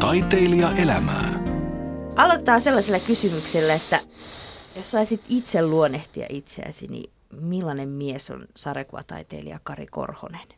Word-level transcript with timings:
Taiteilija 0.00 0.72
elämää. 0.72 1.44
Aloitetaan 2.16 2.60
sellaisella 2.60 3.00
kysymyksellä, 3.00 3.74
että 3.74 4.00
jos 4.76 4.90
saisit 4.90 5.20
itse 5.28 5.62
luonnehtia 5.62 6.26
itseäsi, 6.28 6.86
niin 6.86 7.10
millainen 7.40 7.88
mies 7.88 8.30
on 8.30 8.46
sarjakuvataiteilija 8.56 9.58
Kari 9.62 9.86
Korhonen? 9.86 10.48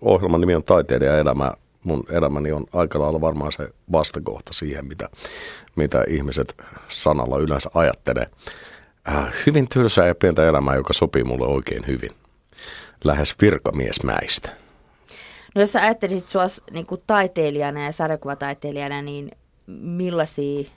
Ohjelman 0.00 0.40
nimi 0.40 0.54
on 0.54 0.64
Taiteilija 0.64 1.18
elämä. 1.18 1.52
Mun 1.84 2.04
elämäni 2.10 2.52
on 2.52 2.66
aika 2.72 3.00
lailla 3.00 3.20
varmaan 3.20 3.52
se 3.52 3.68
vastakohta 3.92 4.52
siihen, 4.52 4.86
mitä, 4.86 5.08
mitä 5.76 6.04
ihmiset 6.08 6.56
sanalla 6.88 7.38
yleensä 7.38 7.70
ajattelee. 7.74 8.26
Äh, 9.08 9.34
hyvin 9.46 9.68
tylsää 9.68 10.06
ja 10.06 10.14
pientä 10.14 10.48
elämää, 10.48 10.76
joka 10.76 10.92
sopii 10.92 11.24
mulle 11.24 11.46
oikein 11.46 11.86
hyvin. 11.86 12.10
Lähes 13.04 13.34
virkamiesmäistä. 13.40 14.67
No 15.58 15.62
jos 15.62 15.72
sä 15.72 15.82
ajattelisit 15.82 16.28
sua 16.28 16.42
niin 16.70 16.86
kuin 16.86 17.02
taiteilijana 17.06 17.84
ja 17.84 17.92
sarjakuvataiteilijana, 17.92 19.02
niin 19.02 19.30
millaisia 19.66 20.70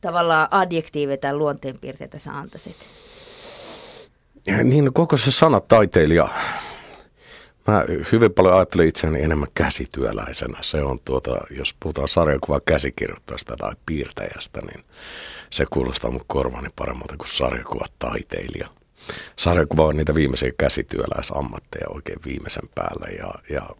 tavallaan 0.00 0.48
adjektiiveja 0.50 1.16
tai 1.16 1.36
luonteenpiirteitä 1.36 2.18
sä 2.18 2.32
antaisit? 2.32 2.76
Niin 4.64 4.92
koko 4.92 5.16
se 5.16 5.30
sana 5.30 5.60
taiteilija, 5.60 6.28
mä 7.66 7.84
hyvin 8.12 8.32
paljon 8.32 8.56
ajattelen 8.56 8.88
itseäni 8.88 9.22
enemmän 9.22 9.48
käsityöläisenä. 9.54 10.58
Se 10.60 10.82
on 10.82 11.00
tuota, 11.04 11.40
jos 11.50 11.76
puhutaan 11.80 12.08
sarjakuva 12.08 12.60
käsikirjoittajasta 12.60 13.56
tai 13.56 13.72
piirtäjästä, 13.86 14.60
niin 14.60 14.84
se 15.50 15.66
kuulostaa 15.70 16.10
mun 16.10 16.24
korvani 16.26 16.68
paremmalta 16.76 17.16
kuin 17.16 17.28
sarjakuva 17.28 17.86
taiteilija. 17.98 18.68
Sarjakuva 19.36 19.84
on 19.84 19.96
niitä 19.96 20.14
viimeisiä 20.14 20.52
käsityöläisammatteja 20.58 21.88
oikein 21.88 22.18
viimeisen 22.24 22.68
päälle 22.74 23.10
ja, 23.16 23.34
ja 23.50 23.70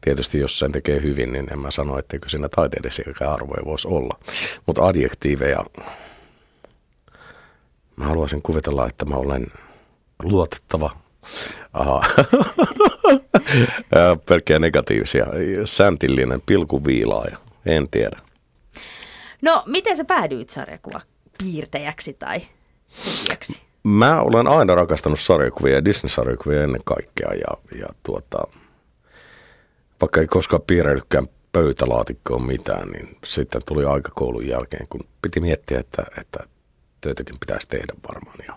tietysti 0.00 0.38
jos 0.38 0.58
sen 0.58 0.72
tekee 0.72 1.02
hyvin, 1.02 1.32
niin 1.32 1.52
en 1.52 1.58
mä 1.58 1.70
sano, 1.70 1.98
etteikö 1.98 2.28
siinä 2.28 2.48
taiteellisia 2.48 3.04
arvoja 3.32 3.64
voisi 3.64 3.88
olla. 3.88 4.18
Mutta 4.66 4.86
adjektiiveja, 4.86 5.64
mä 7.96 8.04
haluaisin 8.04 8.42
kuvitella, 8.42 8.86
että 8.86 9.04
mä 9.04 9.14
olen 9.14 9.46
luotettava. 10.22 10.90
Pelkkiä 14.28 14.58
negatiivisia. 14.58 15.26
Säntillinen, 15.64 16.42
pilkuviilaaja. 16.46 17.36
En 17.66 17.88
tiedä. 17.88 18.16
No, 19.42 19.62
miten 19.66 19.96
sä 19.96 20.04
päädyit 20.04 20.50
sarjakuva 20.50 21.00
piirtäjäksi 21.38 22.12
tai 22.12 22.40
tekijäksi? 23.04 23.67
Mä 23.82 24.20
olen 24.22 24.46
aina 24.46 24.74
rakastanut 24.74 25.20
sarjakuvia 25.20 25.74
ja 25.74 25.84
Disney-sarjakuvia 25.84 26.62
ennen 26.62 26.80
kaikkea. 26.84 27.28
Ja, 27.34 27.78
ja 27.80 27.86
tuota, 28.02 28.38
vaikka 30.00 30.20
ei 30.20 30.26
koskaan 30.26 30.62
piirrellytkään 30.66 31.28
pöytälaatikkoon 31.52 32.42
mitään, 32.42 32.88
niin 32.88 33.16
sitten 33.24 33.62
tuli 33.66 33.84
aika 33.84 34.12
koulun 34.14 34.46
jälkeen, 34.46 34.86
kun 34.88 35.00
piti 35.22 35.40
miettiä, 35.40 35.78
että, 35.78 36.02
että 36.20 36.38
töitäkin 37.00 37.36
pitäisi 37.40 37.68
tehdä 37.68 37.92
varmaan. 38.08 38.38
Ja, 38.48 38.54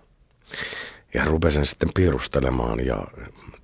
ja 1.14 1.26
rupesin 1.26 1.66
sitten 1.66 1.90
piirustelemaan 1.96 2.86
ja 2.86 3.08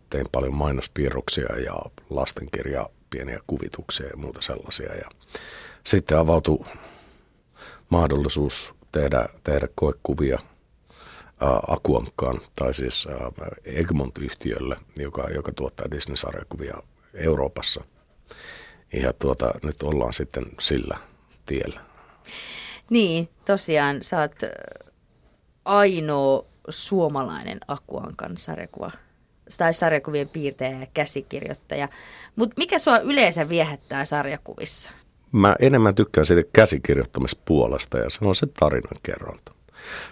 tein 0.09 0.25
paljon 0.31 0.55
mainospiirroksia 0.55 1.59
ja 1.59 1.75
lastenkirja, 2.09 2.89
pieniä 3.09 3.39
kuvituksia 3.47 4.07
ja 4.07 4.17
muuta 4.17 4.41
sellaisia. 4.41 4.95
Ja 4.95 5.09
sitten 5.83 6.17
avautui 6.17 6.65
mahdollisuus 7.89 8.73
tehdä, 8.91 9.29
tehdä 9.43 9.67
koekuvia– 9.75 10.39
Akuankkaan, 11.67 12.39
tai 12.55 12.73
siis 12.73 13.07
Egmont-yhtiölle, 13.63 14.75
joka, 14.97 15.29
joka 15.29 15.51
tuottaa 15.51 15.91
Disney-sarjakuvia 15.91 16.77
Euroopassa. 17.13 17.83
Ja 18.93 19.13
tuota, 19.13 19.51
nyt 19.63 19.83
ollaan 19.83 20.13
sitten 20.13 20.45
sillä 20.59 20.97
tiellä. 21.45 21.79
Niin, 22.89 23.29
tosiaan 23.45 24.03
sä 24.03 24.19
oot 24.19 24.35
ainoa 25.65 26.45
suomalainen 26.69 27.59
Akuankan 27.67 28.37
sarjakuva 28.37 28.91
tai 29.57 29.73
sarjakuvien 29.73 30.29
piirtäjä 30.29 30.79
ja 30.79 30.87
käsikirjoittaja. 30.93 31.89
Mutta 32.35 32.53
mikä 32.57 32.79
sua 32.79 32.97
yleensä 32.99 33.49
viehättää 33.49 34.05
sarjakuvissa? 34.05 34.91
Mä 35.31 35.55
enemmän 35.59 35.95
tykkään 35.95 36.25
siitä 36.25 36.49
käsikirjoittamispuolesta 36.53 37.97
ja 37.97 38.09
se 38.09 38.25
on 38.25 38.35
se 38.35 38.47
tarinan 38.59 38.97
kerronta 39.03 39.56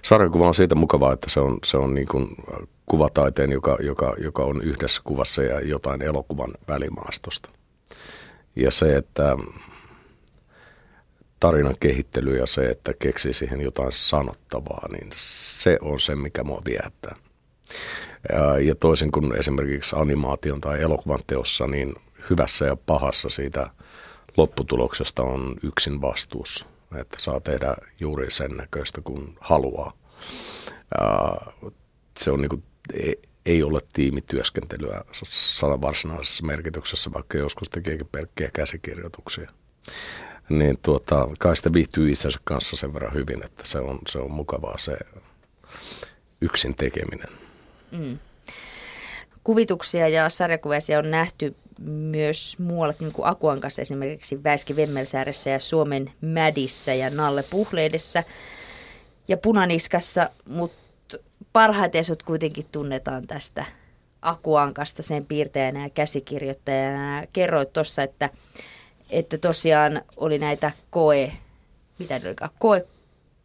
sarjakuva 0.02 0.48
on 0.48 0.56
siitä 0.56 0.76
mukavaa, 0.76 1.14
että 1.14 1.30
se 1.30 1.40
on, 1.40 1.58
se 1.64 1.78
on 1.78 1.94
niin 1.94 2.08
kuin 2.08 2.36
kuvataiteen, 2.86 3.52
joka, 3.52 3.78
joka, 3.81 4.16
joka 4.18 4.44
on 4.44 4.62
yhdessä 4.62 5.02
kuvassa 5.03 5.44
ja 5.44 5.59
jotain 5.59 6.02
elokuvan 6.02 6.52
välimaastosta. 6.68 7.50
Ja 8.56 8.72
se, 8.72 8.96
että 8.96 9.38
tarinan 11.40 11.76
kehittely 11.80 12.38
ja 12.38 12.46
se, 12.46 12.70
että 12.70 12.94
keksii 12.94 13.34
siihen 13.34 13.62
jotain 13.62 13.92
sanottavaa, 13.92 14.88
niin 14.92 15.09
se 15.16 15.78
on 15.82 16.00
se, 16.00 16.16
mikä 16.16 16.44
mua 16.44 16.62
viehättää. 16.66 17.16
Ja, 18.32 18.59
ja 18.59 18.76
toisin 18.76 19.12
kuin 19.12 19.36
esimerkiksi 19.36 19.96
animaation 20.00 20.62
tai 20.62 20.82
elokuvan 20.82 21.20
teossa, 21.28 21.68
niin 21.68 21.96
hyvässä 22.30 22.66
ja 22.66 22.76
pahassa 22.76 23.30
siitä 23.30 23.70
lopputuloksesta 24.38 25.24
on 25.24 25.56
yksin 25.64 26.02
vastuussa 26.02 26.66
että 27.01 27.16
saa 27.19 27.40
tehdä 27.40 27.75
juuri 28.00 28.31
sen 28.31 28.51
näköistä 28.51 29.01
kuin 29.01 29.38
haluaa. 29.40 29.94
Se 32.18 32.31
on 32.31 32.41
niin 32.41 32.50
kuin, 32.50 32.63
ei 33.46 33.63
ole 33.63 33.79
tiimityöskentelyä 33.94 35.03
varsinaisessa 35.81 36.46
merkityksessä, 36.46 37.13
vaikka 37.13 37.38
joskus 37.38 37.69
tekeekin 37.69 38.07
pelkkiä 38.07 38.50
käsikirjoituksia. 38.53 39.51
Niin 40.50 40.78
tuota, 40.81 41.28
kai 41.40 41.56
sitä 41.56 41.73
viihtyy 41.73 42.12
itsensä 42.12 42.40
kanssa 42.44 42.75
sen 42.75 42.94
verran 42.94 43.13
hyvin, 43.13 43.46
että 43.46 43.62
se 43.66 43.79
on, 43.79 44.00
se 44.07 44.19
on 44.19 44.31
mukavaa 44.31 44.78
se 44.78 44.97
yksin 46.41 46.75
tekeminen. 46.75 47.29
Mm. 47.91 48.19
Kuvituksia 49.44 50.07
ja 50.07 50.29
sarjakuvia 50.29 50.79
on 51.00 51.12
nähty 51.12 51.56
myös 51.80 52.59
muuallakin 52.59 53.12
kuin 53.12 53.28
Akuan 53.28 53.62
kanssa 53.62 53.81
esimerkiksi 53.81 54.44
Väiski 54.44 54.75
Vemmelsääressä 54.75 55.50
ja 55.50 55.59
Suomen 55.59 56.12
Mädissä 56.22 56.94
ja 56.94 57.09
Nalle 57.09 57.44
Puhleidessa 57.44 58.24
ja 59.28 59.38
Punaniskassa, 59.38 60.30
mutta 60.50 61.18
parhaiten 61.53 62.06
sut 62.06 62.24
kuitenkin 62.24 62.66
tunnetaan 62.72 63.28
tästä 63.28 63.66
Akuankasta 64.22 65.03
sen 65.03 65.25
piirtäjänä 65.25 65.84
ja 65.84 65.90
käsikirjoittajana. 65.90 67.24
Kerroit 67.34 67.74
tuossa, 67.74 68.03
että, 68.03 68.30
että 69.09 69.38
tosiaan 69.38 70.02
oli 70.18 70.40
näitä 70.40 70.72
koe, 70.90 71.31
mitä 72.00 72.19
ne 72.19 72.28
olikaan, 72.28 72.52
koe, 72.59 72.85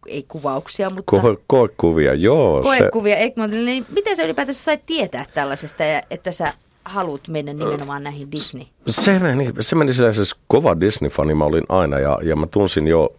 ei 0.06 0.24
kuvauksia, 0.28 0.90
mutta... 0.90 1.16
Ko- 1.16 1.42
koekuvia, 1.46 2.14
joo. 2.14 2.62
Koekuvia, 2.62 3.16
se... 3.16 3.46
niin 3.46 3.86
miten 3.88 4.16
sä 4.16 4.22
ylipäätänsä 4.22 4.62
sait 4.62 4.86
tietää 4.86 5.24
tällaisesta, 5.34 5.84
että 6.10 6.32
sä 6.32 6.52
haluat 6.90 7.28
mennä 7.28 7.52
nimenomaan 7.52 8.02
näihin 8.02 8.32
Disney? 8.32 8.64
Se 8.86 9.18
meni, 9.18 9.52
se 9.60 9.76
meni 9.76 9.92
siis 9.92 10.36
kova 10.46 10.80
Disney-fani 10.80 11.34
mä 11.34 11.44
olin 11.44 11.64
aina 11.68 11.98
ja, 11.98 12.18
ja 12.22 12.36
mä 12.36 12.46
tunsin 12.46 12.86
jo 12.86 13.16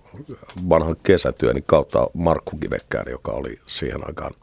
vanhan 0.70 0.96
kesätyöni 1.04 1.64
kautta 1.66 2.08
Markku 2.14 2.58
Kivekkään, 2.58 3.06
joka 3.12 3.32
oli 3.32 3.60
siihen 3.66 4.08
aikaan 4.08 4.34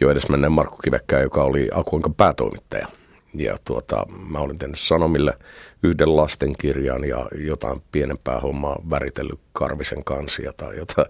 jo 0.00 0.10
edes 0.10 0.28
menneen 0.28 0.52
Markku 0.52 0.76
Kivekkään, 0.76 1.22
joka 1.22 1.44
oli 1.44 1.68
Akuankan 1.74 2.14
päätoimittaja. 2.14 2.88
Ja 3.34 3.56
tuota, 3.64 4.06
mä 4.28 4.38
olin 4.38 4.58
tehnyt 4.58 4.78
Sanomille 4.78 5.38
yhden 5.82 6.16
lastenkirjan 6.16 7.04
ja 7.04 7.26
jotain 7.34 7.82
pienempää 7.92 8.40
hommaa 8.40 8.76
väritellyt 8.90 9.40
Karvisen 9.52 10.04
kansia 10.04 10.52
tai 10.56 10.76
jotain, 10.76 11.06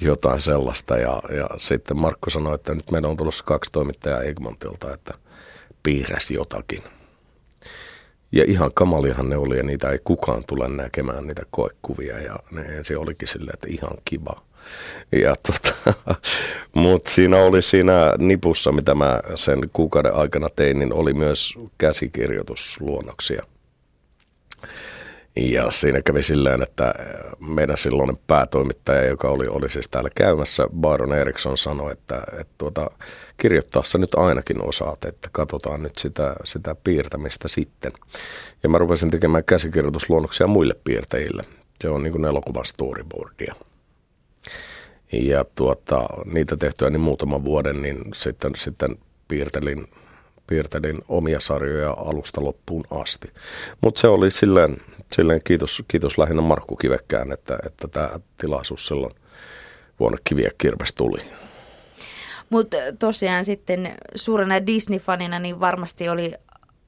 jotain 0.00 0.40
sellaista. 0.40 0.96
Ja, 0.96 1.22
ja 1.36 1.48
sitten 1.56 1.96
Markku 1.96 2.30
sanoi, 2.30 2.54
että 2.54 2.74
nyt 2.74 2.90
meillä 2.90 3.08
on 3.08 3.16
tulossa 3.16 3.44
kaksi 3.44 3.72
toimittajaa 3.72 4.22
Egmontilta, 4.22 4.94
että– 4.94 5.14
piirräsi 5.82 6.34
jotakin. 6.34 6.82
Ja 8.32 8.44
ihan 8.46 8.70
kamaliahan 8.74 9.28
ne 9.28 9.36
oli 9.36 9.56
ja 9.56 9.62
niitä 9.62 9.90
ei 9.90 9.98
kukaan 10.04 10.44
tule 10.44 10.68
näkemään 10.68 11.26
niitä 11.26 11.42
koekuvia 11.50 12.18
ja 12.18 12.36
ne 12.50 12.60
ensin 12.60 12.98
olikin 12.98 13.28
silleen, 13.28 13.54
että 13.54 13.66
ihan 13.70 13.98
kiva. 14.04 14.42
Ja 15.12 15.34
tota, 15.36 15.94
mutta 16.74 17.10
siinä 17.10 17.36
oli 17.36 17.62
siinä 17.62 18.14
nipussa, 18.18 18.72
mitä 18.72 18.94
mä 18.94 19.20
sen 19.34 19.58
kuukauden 19.72 20.14
aikana 20.14 20.48
tein, 20.48 20.78
niin 20.78 20.92
oli 20.92 21.12
myös 21.12 21.54
käsikirjoitusluonnoksia– 21.78 23.42
ja 25.38 25.70
siinä 25.70 26.02
kävi 26.02 26.22
silleen, 26.22 26.62
että 26.62 26.94
meidän 27.40 27.76
silloinen 27.76 28.18
päätoimittaja, 28.26 29.04
joka 29.04 29.28
oli, 29.28 29.48
oli 29.48 29.68
siis 29.68 29.88
täällä 29.88 30.10
käymässä, 30.14 30.68
Byron 30.80 31.14
Eriksson 31.14 31.58
sanoi, 31.58 31.92
että, 31.92 32.22
että 32.40 32.54
tuota, 32.58 32.90
kirjoittaa 33.36 33.82
sä 33.82 33.98
nyt 33.98 34.14
ainakin 34.14 34.68
osaat, 34.68 35.04
että 35.04 35.28
katsotaan 35.32 35.82
nyt 35.82 35.98
sitä, 35.98 36.36
sitä 36.44 36.74
piirtämistä 36.84 37.48
sitten. 37.48 37.92
Ja 38.62 38.68
mä 38.68 38.78
rupesin 38.78 39.10
tekemään 39.10 39.44
käsikirjoitusluonnoksia 39.44 40.46
muille 40.46 40.74
piirtäjille. 40.84 41.44
Se 41.80 41.88
on 41.88 42.02
niin 42.02 42.12
kuin 42.12 42.24
elokuvan 42.24 42.64
storyboardia. 42.64 43.54
Ja 45.12 45.44
tuota, 45.54 46.08
niitä 46.24 46.56
tehtyä 46.56 46.90
niin 46.90 47.00
muutaman 47.00 47.44
vuoden, 47.44 47.82
niin 47.82 47.98
sitten, 48.14 48.52
sitten 48.56 48.98
piirtelin 49.28 49.86
piirtelin 50.48 50.98
omia 51.08 51.40
sarjoja 51.40 51.90
alusta 51.90 52.44
loppuun 52.44 52.84
asti. 52.90 53.30
Mutta 53.80 54.00
se 54.00 54.08
oli 54.08 54.30
silleen, 54.30 54.76
silleen 55.12 55.40
kiitos, 55.44 55.82
kiitos 55.88 56.18
lähinnä 56.18 56.42
Markku 56.42 56.76
Kivekkään, 56.76 57.32
että, 57.32 57.58
että 57.66 57.88
tämä 57.88 58.10
tilaisuus 58.36 58.86
silloin 58.86 59.14
vuonna 60.00 60.18
Kiviä 60.24 60.50
Kirves 60.58 60.94
tuli. 60.94 61.20
Mutta 62.50 62.76
tosiaan 62.98 63.44
sitten 63.44 63.94
suurena 64.14 64.54
Disney-fanina 64.58 65.38
niin 65.38 65.60
varmasti 65.60 66.08
oli 66.08 66.32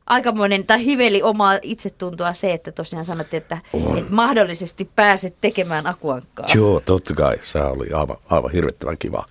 aikamoinen, 0.07 0.67
tai 0.67 0.85
hiveli 0.85 1.23
omaa 1.23 1.59
itsetuntoa 1.63 2.35
se, 2.35 2.53
että 2.53 2.73
tosiaan 2.73 3.05
sanottiin, 3.05 3.43
että, 3.43 3.59
että 3.99 4.15
mahdollisesti 4.15 4.91
pääset 4.97 5.35
tekemään 5.41 5.87
akuankkaa. 5.87 6.47
Joo, 6.55 6.81
totta 6.81 7.15
kai. 7.15 7.37
Se 7.43 7.59
oli 7.59 7.93
aivan, 7.93 8.17
aivan 8.31 8.53
hirvittävän 8.53 8.99
kiva. 8.99 9.25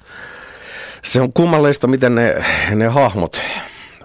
Se 1.04 1.22
on 1.22 1.34
kummallista, 1.34 1.88
miten 1.88 2.16
ne, 2.16 2.46
ne 2.75 2.88
hahmot, 2.88 3.42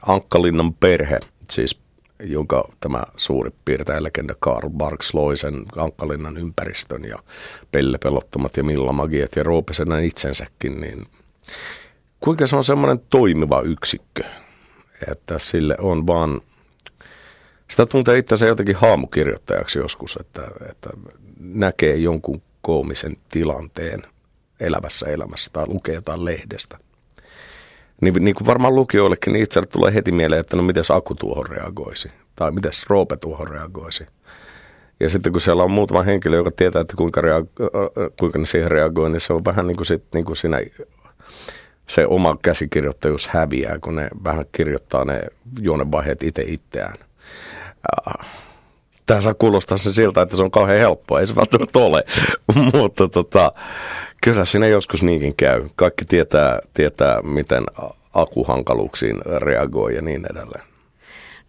Ankkalinnan 0.06 0.75
perhe, 0.75 1.21
siis 1.51 1.81
jonka 2.23 2.69
tämä 2.81 3.03
suuri 3.17 3.51
piirtäjälegenda 3.65 4.35
Karl 4.41 4.71
Barks 4.71 5.15
loi 5.15 5.37
sen 5.37 5.65
Ankkalinnan 5.77 6.37
ympäristön 6.37 7.05
ja 7.05 7.19
Pelle 7.73 7.99
Pelottomat 7.99 8.56
ja 8.56 8.65
Milla 8.65 8.93
Magiet 8.93 9.37
ja 9.37 9.43
Roopesenen 9.43 10.05
itsensäkin, 10.05 10.81
niin 10.81 11.06
kuinka 12.21 12.47
se 12.47 12.56
on 12.56 12.65
semmoinen 12.65 13.01
toimiva 13.11 13.62
yksikkö, 13.62 14.25
että 15.11 15.39
sille 15.39 15.77
on 15.79 16.06
vaan, 16.06 16.41
sitä 17.71 17.87
tuntee 17.87 18.19
itse 18.19 18.47
jotenkin 18.47 18.77
haamukirjoittajaksi 18.77 19.79
joskus, 19.79 20.19
että, 20.21 20.43
että 20.71 20.91
näkee 21.39 21.97
jonkun 21.97 22.43
koomisen 22.61 23.17
tilanteen 23.29 24.03
elävässä 24.61 25.06
elämässä 25.06 25.51
tai 25.53 25.67
lukee 25.69 25.95
jotain 25.95 26.25
lehdestä. 26.25 26.79
Niin, 28.00 28.14
niin 28.25 28.35
kuin 28.35 28.46
varmaan 28.46 28.75
lukijoillekin, 28.75 29.32
niin 29.32 29.43
itselle 29.43 29.67
tulee 29.67 29.94
heti 29.94 30.12
mieleen, 30.12 30.41
että 30.41 30.56
no 30.56 30.62
miten 30.62 30.85
Aku 30.93 31.14
tuohon 31.14 31.46
reagoisi 31.46 32.11
tai 32.37 32.50
miten 32.50 32.73
Roope 32.88 33.17
tuohon 33.17 33.49
reagoisi. 33.49 34.06
Ja 35.00 35.08
sitten 35.08 35.32
kun 35.32 35.41
siellä 35.41 35.62
on 35.62 35.70
muutama 35.70 36.02
henkilö, 36.02 36.37
joka 36.37 36.50
tietää, 36.50 36.82
että 36.82 36.96
kuinka, 36.96 37.20
reago- 37.20 38.11
kuinka 38.19 38.38
ne 38.38 38.46
siihen 38.46 38.70
reagoi, 38.70 39.11
niin 39.11 39.20
se 39.20 39.32
on 39.32 39.44
vähän 39.44 39.67
niin 39.67 39.76
kuin, 39.76 39.87
sit, 39.87 40.05
niin 40.14 40.25
kuin 40.25 40.37
siinä 40.37 40.61
se 41.87 42.06
oma 42.06 42.37
käsikirjoittajuus 42.43 43.29
häviää, 43.29 43.79
kun 43.79 43.96
ne 43.96 44.08
vähän 44.25 44.46
kirjoittaa 44.52 45.05
ne 45.05 45.23
juonevaiheet 45.61 46.23
itse 46.23 46.43
itseään. 46.46 46.96
Tämä 49.06 49.21
saa 49.21 49.35
kuulostaa 49.35 49.77
se 49.77 49.93
siltä, 49.93 50.23
että 50.23 50.37
se 50.37 50.43
on 50.43 50.51
kauhean 50.51 50.79
helppoa, 50.79 51.21
ei 51.21 51.27
se 51.27 51.37
välttämättä 51.37 51.79
ole, 51.79 52.05
mutta 52.73 53.09
tota, 53.09 53.53
kyllä 54.23 54.45
siinä 54.45 54.67
joskus 54.67 55.03
niinkin 55.03 55.37
käy. 55.37 55.65
Kaikki 55.77 56.05
tietää, 56.05 56.59
tietää 56.75 57.23
miten 57.23 57.65
akuhankaluuksiin 58.15 59.17
reagoi 59.39 59.95
ja 59.95 60.03
niin 60.03 60.27
edelleen. 60.31 60.65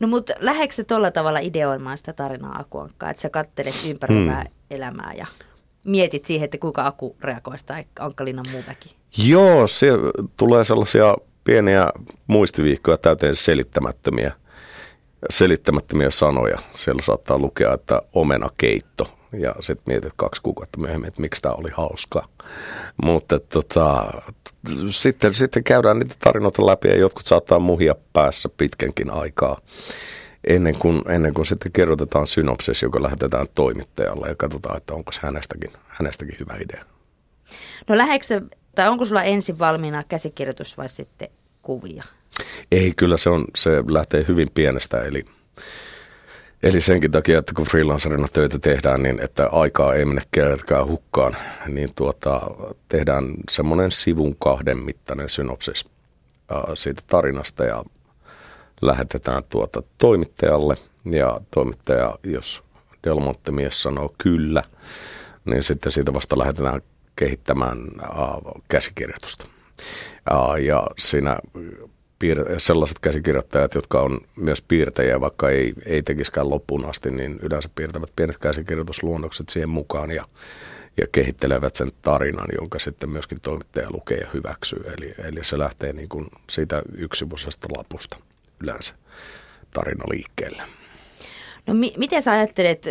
No 0.02 0.08
mutta 0.08 0.34
lähdetkö 0.40 0.84
tuolla 0.84 1.12
tavalla 1.12 1.40
ideoimaan 1.40 1.98
sitä 1.98 2.14
tarinaa 2.14 2.60
Akuankkaa, 2.60 3.10
että 3.10 3.22
sä 3.22 3.30
kattelet 3.30 3.76
ympäröivää 3.90 4.42
hmm. 4.42 4.54
elämää 4.70 5.14
ja 5.18 5.26
mietit 5.84 6.26
siihen, 6.26 6.46
että 6.46 6.58
kuinka 6.58 6.86
Aku 6.86 7.16
reagoisi 7.22 7.66
tai 7.66 7.84
Ankkalinnan 8.00 8.46
muu 8.52 8.64
väki? 8.68 8.96
Joo, 9.18 9.68
se 9.68 9.88
tulee 10.38 10.64
sellaisia 10.64 11.16
pieniä 11.44 11.90
muistiviikkoja 12.28 12.98
täyteen 12.98 13.36
selittämättömiä, 13.36 14.32
selittämättömiä 15.30 16.10
sanoja. 16.10 16.60
Siellä 16.76 17.02
saattaa 17.02 17.38
lukea, 17.38 17.74
että 17.74 18.02
omenakeitto 18.14 19.08
ja 19.40 19.56
sitten 19.60 19.84
mietit 19.94 20.14
kaksi 20.16 20.42
kuukautta 20.42 20.80
myöhemmin, 20.80 21.08
että 21.08 21.22
miksi 21.22 21.42
tämä 21.42 21.56
oli 21.56 21.70
hauskaa. 21.74 22.28
Mutta 23.04 23.40
tota, 23.40 24.14
sitten, 24.90 25.34
sitten 25.34 25.64
käydään 25.64 26.00
niitä 26.00 26.16
tarinoita 26.20 26.66
läpi 26.66 26.88
ja 26.88 26.98
jotkut 26.98 27.26
saattaa 27.26 27.60
muhia 27.60 27.96
päässä 28.14 28.50
pitkänkin 28.58 29.12
aikaa 29.12 29.60
ennen 30.48 30.76
kuin, 30.76 31.02
ennen 31.12 31.34
kuin 31.34 31.46
sitten 31.46 31.72
kirjoitetaan 31.72 32.28
synopsis, 32.28 32.82
joka 32.82 33.04
lähetetään 33.04 33.48
toimittajalle 33.56 34.28
ja 34.28 34.36
katsotaan, 34.36 34.78
että 34.78 34.94
onko 34.94 35.12
hänestäkin, 35.22 35.72
hänestäkin 35.88 36.38
hyvä 36.40 36.58
idea. 36.62 36.86
No 37.88 37.98
läheksä, 37.98 38.42
tai 38.76 38.88
onko 38.90 39.06
sulla 39.06 39.24
ensin 39.24 39.60
valmiina 39.60 40.04
käsikirjoitus 40.04 40.78
vai 40.78 40.90
sitten 40.90 41.30
kuvia? 41.62 42.04
Ei, 42.72 42.94
kyllä 42.98 43.18
se, 43.18 43.30
on, 43.30 43.46
se 43.56 43.72
lähtee 43.90 44.26
hyvin 44.28 44.52
pienestä, 44.54 45.02
eli 45.02 45.26
Eli 46.64 46.82
senkin 46.82 47.12
takia, 47.12 47.40
että 47.40 47.54
kun 47.56 47.66
freelancerina 47.66 48.28
töitä 48.34 48.60
tehdään, 48.60 49.04
niin 49.04 49.20
että 49.20 49.48
aikaa 49.52 49.94
ei 49.94 50.06
mene 50.06 50.22
kenellekään 50.32 50.88
hukkaan, 50.88 51.36
niin 51.68 51.92
tuota, 51.96 52.42
tehdään 52.90 53.34
semmoinen 53.52 53.92
sivun 53.92 54.36
kahden 54.40 54.78
mittainen 54.78 55.30
synopsis 55.30 55.86
ää, 56.52 56.64
siitä 56.74 57.02
tarinasta 57.08 57.66
ja 57.66 57.84
lähetetään 58.82 59.44
tuota 59.50 59.84
toimittajalle. 59.98 60.76
Ja 61.12 61.42
toimittaja, 61.52 62.16
jos 62.24 62.64
Delmonte 63.04 63.52
mies 63.52 63.84
sanoo 63.84 64.16
kyllä, 64.18 64.62
niin 65.46 65.64
sitten 65.64 65.92
siitä 65.92 66.14
vasta 66.14 66.38
lähetetään 66.38 66.82
kehittämään 67.16 67.78
ää, 68.02 68.10
käsikirjoitusta. 68.68 69.48
Ää, 70.30 70.58
ja 70.58 70.88
siinä 70.98 71.40
piir- 72.24 72.56
sellaiset 72.58 73.00
käsikirjoittajat, 73.00 73.76
jotka 73.76 74.02
on 74.02 74.22
myös 74.36 74.62
piirtäjiä, 74.62 75.22
vaikka 75.22 75.50
ei, 75.50 75.74
ei 75.86 76.04
tekisikään 76.04 76.50
loppuun 76.50 76.86
asti, 76.86 77.12
niin 77.12 77.40
yleensä 77.42 77.70
piirtävät 77.76 78.10
pienet 78.16 78.38
käsikirjoitusluonnokset 78.38 79.50
siihen 79.50 79.70
mukaan 79.70 80.12
ja, 80.12 80.26
ja 80.98 81.08
kehittelevät 81.12 81.76
sen 81.76 81.92
tarinan, 82.02 82.48
jonka 82.60 82.80
sitten 82.80 83.10
myöskin 83.10 83.42
toimittaja 83.42 83.92
lukee 83.92 84.18
ja 84.18 84.28
hyväksyy. 84.34 84.84
Eli, 84.98 85.16
eli 85.18 85.44
se 85.44 85.60
lähtee 85.60 85.94
niin 85.94 86.10
kuin 86.10 86.28
siitä 86.50 86.82
yksivuisesta 86.98 87.68
lapusta 87.78 88.18
yleensä 88.60 88.96
tarina 89.72 90.04
liikkeelle. 90.12 90.64
No 91.68 91.74
mi- 91.74 91.94
miten 91.98 92.22
sä 92.22 92.32
ajattelet, 92.32 92.86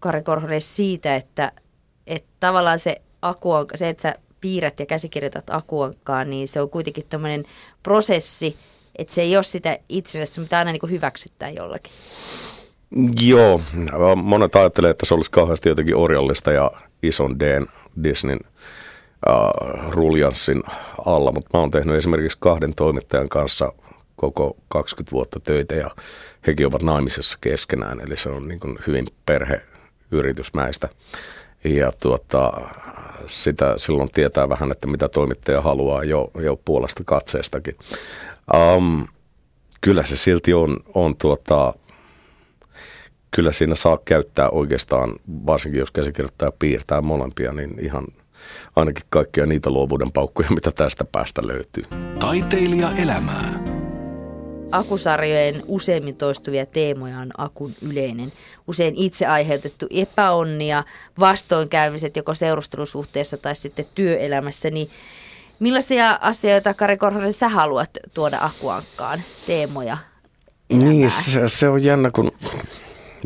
Kari 0.00 0.22
Korhonen, 0.22 0.60
siitä, 0.60 1.16
että, 1.16 1.52
että 2.06 2.30
tavallaan 2.40 2.78
se 2.78 2.96
aku 3.22 3.52
on, 3.52 3.66
se, 3.74 3.88
että 3.88 4.02
sä 4.02 4.14
piirrät 4.44 4.80
ja 4.80 4.86
käsikirjoitat 4.86 5.44
akuankkaan, 5.50 6.30
niin 6.30 6.48
se 6.48 6.60
on 6.60 6.70
kuitenkin 6.70 7.04
tämmöinen 7.08 7.44
prosessi, 7.82 8.56
että 8.96 9.14
se 9.14 9.22
ei 9.22 9.36
ole 9.36 9.44
sitä 9.44 9.78
itsellesi, 9.88 10.40
mutta 10.40 10.58
aina 10.58 10.72
niin 10.72 10.90
hyväksyttää 10.90 11.50
jollakin. 11.50 11.92
Joo, 13.20 13.60
monet 14.16 14.56
ajattelee, 14.56 14.90
että 14.90 15.06
se 15.06 15.14
olisi 15.14 15.30
kauheasti 15.30 15.68
jotenkin 15.68 15.96
orjallista 15.96 16.52
ja 16.52 16.70
ison 17.02 17.40
D 17.40 17.66
Disneyn 18.02 18.40
äh, 18.44 19.90
ruljanssin 19.90 20.62
alla, 21.06 21.32
mutta 21.32 21.50
mä 21.52 21.60
oon 21.60 21.70
tehnyt 21.70 21.96
esimerkiksi 21.96 22.38
kahden 22.40 22.74
toimittajan 22.74 23.28
kanssa 23.28 23.72
koko 24.16 24.56
20 24.68 25.12
vuotta 25.12 25.40
töitä 25.40 25.74
ja 25.74 25.90
hekin 26.46 26.66
ovat 26.66 26.82
naimisessa 26.82 27.38
keskenään, 27.40 28.00
eli 28.00 28.16
se 28.16 28.28
on 28.28 28.48
niin 28.48 28.60
kuin 28.60 28.78
hyvin 28.86 29.06
perheyritysmäistä. 29.26 30.88
Ja 31.64 31.92
tuota, 32.02 32.52
sitä 33.26 33.74
silloin 33.76 34.10
tietää 34.10 34.48
vähän, 34.48 34.70
että 34.70 34.86
mitä 34.86 35.08
toimittaja 35.08 35.62
haluaa 35.62 36.04
jo, 36.04 36.30
jo 36.34 36.56
puolesta 36.64 37.02
katseestakin. 37.06 37.76
Um, 38.54 39.06
kyllä 39.80 40.04
se 40.04 40.16
silti 40.16 40.54
on, 40.54 40.76
on 40.94 41.16
tuota, 41.16 41.74
kyllä 43.30 43.52
siinä 43.52 43.74
saa 43.74 43.98
käyttää 44.04 44.50
oikeastaan, 44.50 45.14
varsinkin 45.46 45.78
jos 45.78 45.90
käsikirjoittaja 45.90 46.52
piirtää 46.58 47.00
molempia, 47.00 47.52
niin 47.52 47.78
ihan 47.80 48.04
ainakin 48.76 49.06
kaikkia 49.10 49.46
niitä 49.46 49.70
luovuuden 49.70 50.12
paukkuja, 50.12 50.48
mitä 50.50 50.70
tästä 50.70 51.04
päästä 51.04 51.42
löytyy. 51.46 51.84
Taiteilija 52.20 52.92
elämää. 52.92 53.73
Akusarjojen 54.70 55.62
useimmin 55.68 56.16
toistuvia 56.16 56.66
teemoja 56.66 57.18
on 57.18 57.30
akun 57.38 57.74
yleinen, 57.82 58.32
usein 58.68 58.94
itse 58.96 59.26
aiheutettu 59.26 59.86
epäonnia, 59.90 60.84
vastoinkäymiset 61.20 62.16
joko 62.16 62.34
seurustelusuhteessa 62.34 63.36
tai 63.36 63.56
sitten 63.56 63.86
työelämässä, 63.94 64.70
niin 64.70 64.90
millaisia 65.58 66.18
asioita, 66.20 66.74
Kari 66.74 66.96
Korhonen, 66.96 67.32
sä 67.32 67.48
haluat 67.48 67.90
tuoda 68.14 68.38
akuankkaan, 68.40 69.22
teemoja? 69.46 69.96
Niin, 70.68 71.10
se, 71.10 71.48
se 71.48 71.68
on 71.68 71.84
jännä, 71.84 72.10
kun 72.10 72.32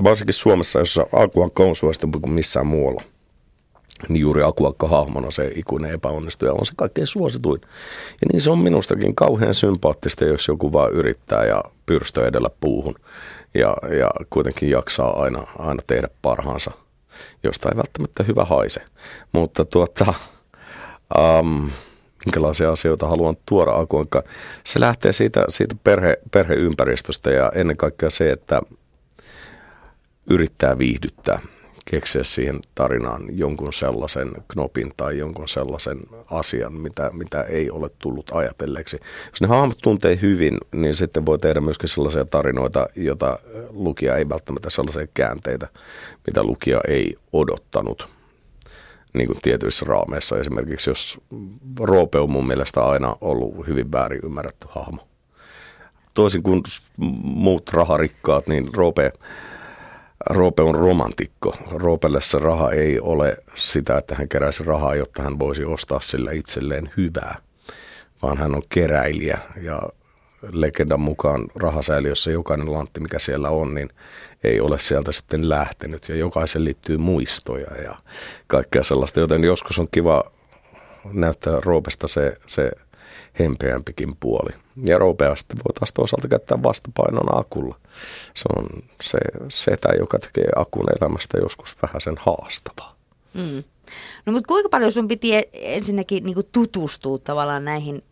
varsinkin 0.05 0.35
Suomessa, 0.35 0.79
jossa 0.79 1.07
akuankka 1.13 1.63
on 1.63 1.77
suositumpi 1.77 2.19
kuin 2.21 2.33
missään 2.33 2.67
muualla– 2.67 3.03
niin 4.09 4.21
juuri 4.21 4.43
Akuakka 4.43 4.89
hahmona 4.89 5.31
se 5.31 5.53
ikuinen 5.55 5.91
epäonnistuja 5.91 6.53
on 6.53 6.67
se 6.67 6.73
kaikkein 6.77 7.07
suosituin. 7.07 7.61
Ja 8.21 8.27
niin 8.33 8.41
se 8.41 8.51
on 8.51 8.59
minustakin 8.59 9.15
kauhean 9.15 9.55
sympaattista, 9.55 10.25
jos 10.25 10.49
joku 10.49 10.73
vaan 10.73 10.93
yrittää 10.93 11.45
ja 11.45 11.65
pyrstö 11.87 12.27
edellä 12.27 12.49
puuhun 12.61 12.95
ja, 13.55 13.77
ja 13.99 14.11
kuitenkin 14.31 14.71
jaksaa 14.71 15.23
aina, 15.23 15.47
aina 15.59 15.83
tehdä 15.87 16.09
parhaansa, 16.23 16.71
josta 17.43 17.69
ei 17.69 17.77
välttämättä 17.77 18.23
hyvä 18.23 18.45
haise. 18.45 18.81
Mutta 19.33 19.65
tuota, 19.65 20.15
um, 21.19 21.71
minkälaisia 22.27 22.73
asioita 22.73 23.09
haluan 23.09 23.37
tuoda 23.47 23.73
Akuankka. 23.73 24.23
Se 24.65 24.81
lähtee 24.81 25.13
siitä, 25.13 25.45
siitä 25.49 25.75
perhe, 25.85 26.17
perheympäristöstä 26.31 27.31
ja 27.31 27.53
ennen 27.55 27.77
kaikkea 27.77 28.11
se, 28.11 28.31
että 28.31 28.61
yrittää 30.31 30.79
viihdyttää– 30.79 31.41
keksiä 31.91 32.23
siihen 32.23 32.61
tarinaan 32.75 33.39
jonkun 33.39 33.73
sellaisen 33.73 34.31
knopin 34.49 34.93
tai 34.97 35.19
jonkun 35.19 35.49
sellaisen 35.49 36.01
asian, 36.31 36.73
mitä, 36.73 37.11
mitä 37.13 37.43
ei 37.43 37.71
ole 37.71 37.91
tullut 37.99 38.31
ajatelleeksi. 38.35 39.01
Jos 39.31 39.41
ne 39.41 39.47
hahmot 39.47 39.79
tuntee 39.83 40.19
hyvin, 40.23 40.59
niin 40.73 40.95
sitten 40.95 41.27
voi 41.27 41.39
tehdä 41.39 41.61
myöskin 41.61 41.89
sellaisia 41.89 42.25
tarinoita, 42.25 42.89
joita 42.97 43.39
lukija 43.71 44.17
ei 44.17 44.29
välttämättä 44.29 44.71
sellaisia 44.71 45.07
käänteitä, 45.15 45.69
mitä 46.27 46.43
lukija 46.43 46.81
ei 46.89 47.17
odottanut. 47.33 48.09
Niin 49.15 49.27
kuin 49.27 49.41
tietyissä 49.43 49.87
raameissa 49.89 50.39
esimerkiksi, 50.39 50.91
jos 50.91 51.21
Roope 51.81 52.19
on 52.19 52.31
mun 52.31 52.47
mielestä 52.47 52.85
aina 52.85 53.17
ollut 53.21 53.67
hyvin 53.67 53.93
väärin 53.93 54.21
ymmärretty 54.25 54.67
hahmo. 54.71 55.09
Toisin 56.15 56.43
kuin 56.43 56.63
muut 57.23 57.71
raharikkaat, 57.73 58.47
niin 58.47 58.71
Roope 58.75 59.13
Roope 60.31 60.63
on 60.63 60.75
romantikko. 60.75 61.57
Roopelle 61.71 62.21
se 62.21 62.39
raha 62.39 62.71
ei 62.71 63.01
ole 63.01 63.37
sitä, 63.55 63.99
että 63.99 64.15
hän 64.15 64.29
keräisi 64.29 64.65
rahaa, 64.65 64.95
jotta 64.95 65.23
hän 65.23 65.39
voisi 65.39 65.65
ostaa 65.65 66.01
sillä 66.01 66.33
itselleen 66.33 66.91
hyvää, 66.97 67.39
vaan 68.23 68.39
hän 68.39 68.55
on 68.55 68.63
keräilijä. 68.69 69.39
Ja 69.63 69.83
legendan 70.53 71.01
mukaan 71.01 71.49
rahasäiliössä 71.55 72.31
jokainen 72.31 72.73
lantti, 72.73 73.01
mikä 73.01 73.19
siellä 73.19 73.51
on, 73.51 73.75
niin 73.75 73.89
ei 74.45 74.61
ole 74.61 74.79
sieltä 74.79 75.13
sitten 75.13 75.49
lähtenyt. 75.49 76.09
Ja 76.09 76.17
jokaisen 76.17 76.65
liittyy 76.65 76.97
muistoja 76.97 77.83
ja 77.83 77.97
kaikkea 78.47 78.83
sellaista, 78.83 79.21
joten 79.21 79.45
joskus 79.45 79.79
on 79.79 79.89
kiva 79.91 80.31
näyttää 81.13 81.61
Roopesta 81.65 82.09
se, 82.09 82.37
se 82.47 82.71
hempeämpikin 83.39 84.17
puoli. 84.21 84.51
Ja 84.85 84.99
Roopea 84.99 85.37
sitten 85.37 85.59
voi 85.59 85.75
taas 85.75 85.93
toisaalta 85.93 86.29
käyttää 86.29 86.63
vastapainona 86.63 87.41
akulla. 87.41 87.77
Se 88.35 88.45
on 88.57 88.67
se 89.03 89.19
setä, 89.49 89.89
joka 89.99 90.19
tekee 90.19 90.49
akun 90.57 90.87
elämästä 91.01 91.39
joskus 91.39 91.77
vähän 91.83 92.01
sen 92.01 92.17
haastavaa. 92.19 92.95
Mm. 93.35 93.65
No 94.27 94.33
mutta 94.33 94.49
kuinka 94.49 94.69
paljon 94.69 94.93
sun 94.93 95.09
piti 95.09 95.31
ensinnäkin 95.53 96.25
niin 96.25 96.37
tutustua 96.53 97.19
tavallaan 97.19 97.65
näihin, 97.65 98.03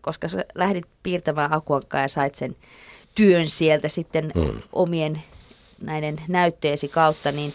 koska 0.00 0.28
sä 0.28 0.44
lähdit 0.54 0.84
piirtämään 1.02 1.52
akuankkaa 1.52 2.00
ja 2.00 2.08
sait 2.08 2.34
sen 2.34 2.56
työn 3.14 3.48
sieltä 3.48 3.88
sitten 3.88 4.32
mm. 4.34 4.62
omien 4.72 5.22
näiden 5.82 6.16
näytteesi 6.28 6.88
kautta, 6.88 7.32
niin 7.32 7.52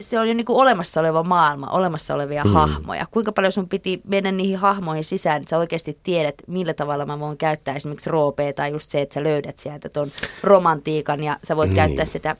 se 0.00 0.18
on 0.18 0.28
jo 0.28 0.34
niin 0.34 0.44
kuin 0.44 0.58
olemassa 0.58 1.00
oleva 1.00 1.22
maailma, 1.22 1.66
olemassa 1.66 2.14
olevia 2.14 2.44
mm. 2.44 2.50
hahmoja. 2.50 3.06
Kuinka 3.10 3.32
paljon 3.32 3.52
sun 3.52 3.68
piti 3.68 4.00
mennä 4.04 4.32
niihin 4.32 4.58
hahmoihin 4.58 5.04
sisään, 5.04 5.36
että 5.36 5.50
sä 5.50 5.58
oikeasti 5.58 5.98
tiedät, 6.02 6.34
millä 6.46 6.74
tavalla 6.74 7.06
mä 7.06 7.20
voin 7.20 7.36
käyttää 7.36 7.76
esimerkiksi 7.76 8.10
roopea 8.10 8.52
tai 8.52 8.72
just 8.72 8.90
se, 8.90 9.00
että 9.00 9.14
sä 9.14 9.22
löydät 9.22 9.58
sieltä 9.58 9.88
ton 9.88 10.08
romantiikan 10.42 11.22
ja 11.22 11.38
sä 11.44 11.56
voit 11.56 11.70
niin. 11.70 11.76
käyttää 11.76 12.04
sitä 12.04 12.36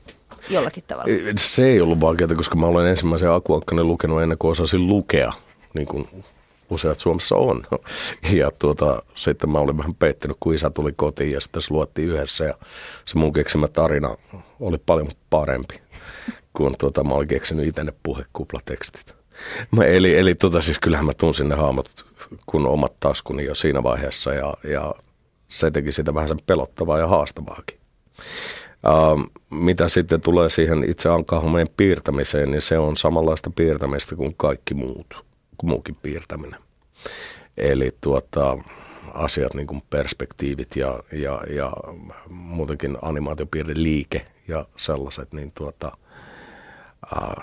jollakin 0.51 0.85
tavalla. 0.87 1.13
Se 1.39 1.67
ei 1.67 1.81
ollut 1.81 2.01
vaikeaa, 2.01 2.35
koska 2.35 2.57
mä 2.57 2.67
olen 2.67 2.87
ensimmäisen 2.87 3.33
akuankkanen 3.33 3.87
lukenut 3.87 4.23
ennen 4.23 4.39
kuin 4.39 4.51
osasin 4.51 4.87
lukea, 4.87 5.33
niin 5.75 5.87
kuin 5.87 6.25
useat 6.71 6.99
Suomessa 6.99 7.37
on. 7.37 7.63
Ja 8.33 8.51
tuota, 8.59 9.03
sitten 9.15 9.51
mä 9.51 9.59
olin 9.59 9.79
vähän 9.79 9.95
pettänyt, 9.95 10.37
kun 10.41 10.55
isä 10.55 10.71
tuli 10.71 10.93
kotiin 10.93 11.33
ja 11.33 11.41
sitten 11.41 11.63
se 11.63 11.75
luettiin 11.75 12.09
yhdessä 12.09 12.45
ja 12.45 12.55
se 13.05 13.19
mun 13.19 13.33
keksimä 13.33 13.69
tarina 13.69 14.15
oli 14.61 14.79
paljon 14.87 15.09
parempi 15.31 15.81
kun 16.53 16.75
tuota, 16.79 17.05
mä 17.05 17.15
olin 17.15 17.29
keksinyt 17.29 17.67
itse 17.67 17.85
ne 17.85 17.93
puhekuplatekstit. 18.03 19.15
Mä, 19.71 19.85
eli 19.85 20.19
eli 20.19 20.35
tota, 20.35 20.61
siis 20.61 20.79
kyllähän 20.79 21.07
mä 21.07 21.13
tunsin 21.13 21.49
ne 21.49 21.55
haamot 21.55 22.07
kun 22.47 22.67
omat 22.67 23.01
taskuni 23.01 23.45
jo 23.45 23.55
siinä 23.55 23.83
vaiheessa 23.83 24.35
ja, 24.35 24.55
ja 24.65 24.95
se 25.49 25.71
teki 25.71 25.93
sitä 25.93 26.15
vähän 26.15 26.29
sen 26.29 26.41
pelottavaa 26.47 26.99
ja 26.99 27.07
haastavaakin. 27.07 27.79
Uh, 28.87 29.31
mitä 29.51 29.89
sitten 29.89 30.21
tulee 30.21 30.49
siihen 30.49 30.91
itse 30.91 31.09
ankahomeen 31.09 31.69
piirtämiseen, 31.77 32.51
niin 32.51 32.61
se 32.61 32.79
on 32.79 32.97
samanlaista 32.97 33.51
piirtämistä 33.51 34.17
kuin 34.17 34.35
kaikki 34.37 34.75
muut, 34.75 35.25
muukin 35.63 35.97
piirtäminen. 36.03 36.61
Eli 37.57 37.97
tuota, 38.01 38.59
asiat 39.15 39.55
niin 39.55 39.67
kuin 39.67 39.83
perspektiivit 39.91 40.77
ja, 40.77 41.03
ja, 41.13 41.43
ja 41.51 41.73
muutenkin 42.29 42.99
animaatiopiirre 43.03 43.75
liike 43.77 44.27
ja 44.49 44.67
sellaiset, 44.77 45.33
niin 45.33 45.53
tuota, 45.53 45.97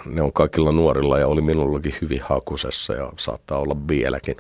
ne 0.06 0.22
on 0.22 0.34
kaikilla 0.34 0.72
nuorilla 0.72 1.20
ja 1.20 1.28
oli 1.28 1.42
minullakin 1.42 1.96
hyvin 2.02 2.22
hakusessa 2.22 2.94
ja 2.94 3.14
saattaa 3.18 3.60
olla 3.60 3.76
vieläkin. 3.88 4.38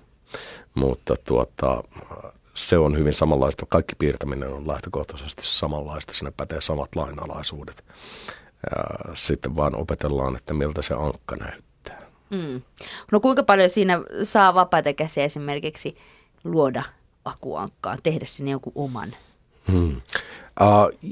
Mutta 0.75 1.13
tuota, 1.27 1.83
se 2.53 2.77
on 2.77 2.97
hyvin 2.97 3.13
samanlaista. 3.13 3.65
Kaikki 3.69 3.95
piirtäminen 3.99 4.53
on 4.53 4.67
lähtökohtaisesti 4.67 5.41
samanlaista. 5.45 6.13
Sinne 6.13 6.33
pätee 6.37 6.61
samat 6.61 6.95
lainalaisuudet. 6.95 7.85
Sitten 9.13 9.55
vaan 9.55 9.75
opetellaan, 9.75 10.35
että 10.35 10.53
miltä 10.53 10.81
se 10.81 10.93
ankka 10.93 11.35
näyttää. 11.35 12.01
Mm. 12.29 12.61
No 13.11 13.19
kuinka 13.19 13.43
paljon 13.43 13.69
siinä 13.69 14.01
saa 14.23 14.53
vapaita 14.53 14.93
käsiä 14.93 15.23
esimerkiksi 15.23 15.95
luoda 16.43 16.83
akuankkaan, 17.25 17.97
tehdä 18.03 18.25
sinne 18.25 18.51
joku 18.51 18.71
oman? 18.75 19.15
Hmm. 19.71 20.01
Uh, 20.61 21.11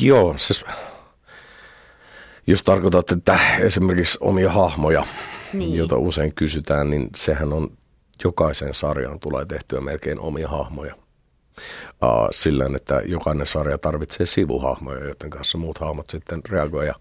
joo, 0.00 0.34
siis 0.36 0.64
jos 2.46 2.62
tarkoitat, 2.62 3.10
että 3.10 3.38
esimerkiksi 3.60 4.18
omia 4.20 4.52
hahmoja, 4.52 5.06
niin. 5.52 5.74
joita 5.74 5.96
usein 5.96 6.34
kysytään, 6.34 6.90
niin 6.90 7.10
sehän 7.16 7.52
on 7.52 7.70
jokaisen 8.24 8.74
sarjan 8.74 9.20
tulee 9.20 9.44
tehtyä 9.44 9.80
melkein 9.80 10.20
omia 10.20 10.48
hahmoja. 10.48 10.94
Sillä 12.30 12.70
että 12.76 13.02
jokainen 13.04 13.46
sarja 13.46 13.78
tarvitsee 13.78 14.26
sivuhahmoja, 14.26 15.04
joiden 15.04 15.30
kanssa 15.30 15.58
muut 15.58 15.78
hahmot 15.78 16.10
sitten 16.10 16.40
reagoivat. 16.48 16.96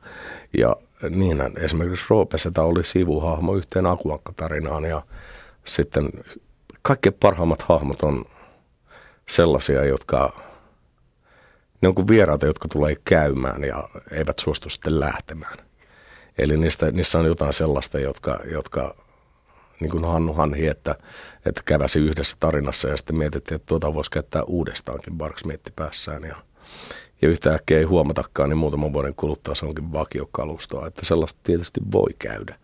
Ja 0.57 0.75
niinhän 1.09 1.51
esimerkiksi 1.57 2.05
Roopesetä 2.09 2.61
oli 2.61 2.83
sivuhahmo 2.83 3.55
yhteen 3.55 3.85
Akuankka-tarinaan 3.85 4.85
ja 4.85 5.01
sitten 5.65 6.09
kaikkein 6.81 7.15
parhaimmat 7.19 7.61
hahmot 7.61 8.03
on 8.03 8.25
sellaisia, 9.27 9.85
jotka 9.85 10.44
ne 11.85 11.89
on 11.89 11.95
kuin 11.95 12.07
vieraita, 12.07 12.45
jotka 12.45 12.67
tulee 12.67 12.95
käymään 13.05 13.63
ja 13.63 13.89
eivät 14.11 14.39
suostu 14.39 14.69
sitten 14.69 14.99
lähtemään. 14.99 15.57
Eli 16.37 16.57
niistä, 16.57 16.91
niissä 16.91 17.19
on 17.19 17.25
jotain 17.25 17.53
sellaista, 17.53 17.99
jotka, 17.99 18.39
jotka 18.51 18.95
niin 19.79 19.91
kuin 19.91 20.05
Hannu 20.05 20.33
Hanhi, 20.33 20.67
että, 20.67 20.95
että 21.45 21.61
käväsi 21.65 21.99
yhdessä 21.99 22.37
tarinassa 22.39 22.89
ja 22.89 22.97
sitten 22.97 23.15
mietittiin, 23.15 23.55
että 23.55 23.65
tuota 23.65 23.93
voisi 23.93 24.11
käyttää 24.11 24.43
uudestaankin, 24.43 25.17
Barks 25.17 25.45
mietti 25.45 25.71
päässään 25.75 26.23
ja, 26.23 26.35
ja 27.21 27.29
yhtäkkiä 27.29 27.77
ei 27.77 27.83
huomatakaan, 27.83 28.49
niin 28.49 28.57
muutaman 28.57 28.93
vuoden 28.93 29.15
kuluttua 29.15 29.55
se 29.55 29.65
onkin 29.65 29.93
vakiokalustoa, 29.93 30.87
että 30.87 31.05
sellaista 31.05 31.39
tietysti 31.43 31.81
voi 31.91 32.13
käydä. 32.19 32.55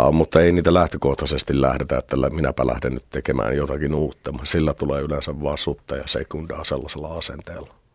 Uh, 0.00 0.12
mutta 0.12 0.40
ei 0.40 0.52
niitä 0.52 0.74
lähtökohtaisesti 0.74 1.60
lähdetä, 1.60 1.98
että 1.98 2.16
minäpä 2.30 2.66
lähden 2.66 2.94
nyt 2.94 3.06
tekemään 3.10 3.56
jotakin 3.56 3.94
uutta. 3.94 4.34
Sillä 4.44 4.74
tulee 4.74 5.02
yleensä 5.02 5.42
vaan 5.42 5.58
sutta 5.58 5.96
ja 5.96 6.02
sekundaa 6.06 6.64
sellaisella 6.64 7.08
asenteella. 7.08 7.85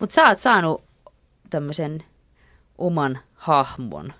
Mutta 0.00 0.14
sä 0.14 0.24
oot 0.28 0.38
saanut 0.38 0.82
tämmöisen 1.50 2.02
oman 2.78 3.18
hahmon. 3.34 4.12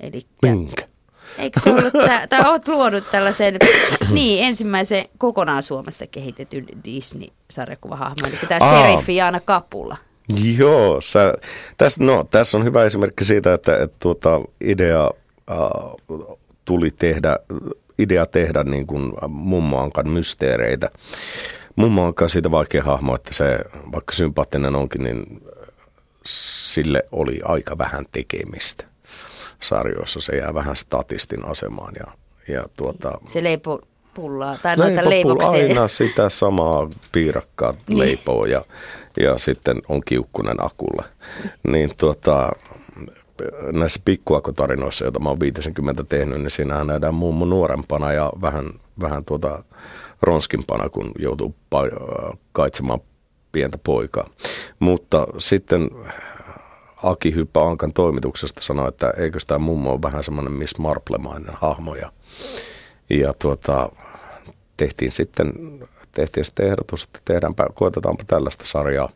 Eli 0.00 0.20
Minkä? 0.42 0.86
Eikö 1.38 1.60
se 1.60 1.70
ollut, 1.70 1.92
tä, 2.06 2.26
tai 2.26 2.50
oot 2.50 2.68
luonut 2.68 3.10
tällaisen, 3.10 3.56
niin 4.10 4.44
ensimmäisen 4.44 5.04
kokonaan 5.18 5.62
Suomessa 5.62 6.06
kehitetyn 6.06 6.66
Disney-sarjakuvahahmon, 6.84 8.28
eli 8.28 8.38
tämä 8.48 8.70
Seriffi 8.70 9.16
Jaana 9.16 9.40
Kapula. 9.40 9.96
Joo, 10.58 11.00
sä, 11.00 11.34
tässä, 11.76 12.04
no, 12.04 12.24
tässä 12.30 12.58
on 12.58 12.64
hyvä 12.64 12.84
esimerkki 12.84 13.24
siitä, 13.24 13.54
että, 13.54 13.82
että 13.82 13.96
tuota, 13.98 14.40
idea 14.60 15.10
äh, 15.50 15.58
tuli 16.64 16.90
tehdä, 16.90 17.38
idea 17.98 18.26
tehdä 18.26 18.64
niin 18.64 18.86
kuin 18.86 19.12
mummoankan 19.28 20.08
mysteereitä. 20.08 20.90
Mummo 21.76 22.04
on 22.04 22.30
siitä 22.30 22.50
vaikea 22.50 22.82
hahmo, 22.82 23.14
että 23.14 23.34
se, 23.34 23.58
vaikka 23.92 24.14
sympaattinen 24.14 24.74
onkin, 24.74 25.02
niin 25.04 25.42
sille 26.26 27.02
oli 27.12 27.40
aika 27.44 27.78
vähän 27.78 28.04
tekemistä 28.12 28.84
sarjoissa. 29.60 30.20
Se 30.20 30.36
jää 30.36 30.54
vähän 30.54 30.76
statistin 30.76 31.44
asemaan. 31.44 31.94
Ja, 31.98 32.06
ja 32.54 32.64
tuota, 32.76 33.18
se 33.26 33.42
leipo 33.42 33.80
pullaa, 34.14 34.58
tai 34.62 34.76
noita 34.76 35.10
leipoksia. 35.10 35.66
Aina 35.66 35.88
sitä 35.98 36.28
samaa 36.28 36.88
piirakkaa 37.12 37.74
niin. 37.88 37.98
leipoo 37.98 38.46
ja, 38.46 38.64
ja 39.20 39.38
sitten 39.38 39.82
on 39.88 40.00
kiukkunen 40.04 40.64
akulle. 40.64 41.04
Niin 41.62 41.90
tuota, 41.96 42.52
näissä 43.72 44.00
pikkuakotarinoissa, 44.04 45.04
joita 45.04 45.20
mä 45.20 45.28
oon 45.28 45.40
50 45.40 46.04
tehnyt, 46.04 46.38
niin 46.38 46.50
siinä 46.50 46.84
nähdään 46.84 47.14
mummo 47.14 47.44
nuorempana 47.44 48.12
ja 48.12 48.32
vähän, 48.40 48.70
vähän 49.00 49.24
tuota, 49.24 49.64
ronskimpana, 50.22 50.88
kun 50.88 51.12
joutuu 51.18 51.54
kaitsemaan 52.52 53.00
pientä 53.52 53.78
poikaa. 53.78 54.30
Mutta 54.78 55.26
sitten 55.38 55.90
Aki 57.02 57.34
Hyppä 57.34 57.62
Ankan 57.62 57.92
toimituksesta 57.92 58.62
sanoi, 58.62 58.88
että 58.88 59.10
eikö 59.16 59.38
tämä 59.46 59.58
mummo 59.58 59.92
ole 59.92 60.02
vähän 60.02 60.24
semmoinen 60.24 60.52
Miss 60.52 60.78
Marple-mainen 60.78 61.54
hahmo. 61.54 61.94
Ja, 61.94 62.12
ja 63.10 63.34
tuota, 63.38 63.88
tehtiin 64.76 65.10
sitten, 65.10 65.52
tehtiin 66.12 66.44
sitten 66.44 66.66
ehdotus, 66.66 67.04
että 67.04 67.18
tehdäänpä, 67.24 67.66
koetetaanpa 67.74 68.24
tällaista 68.26 68.64
sarjaa. 68.66 69.10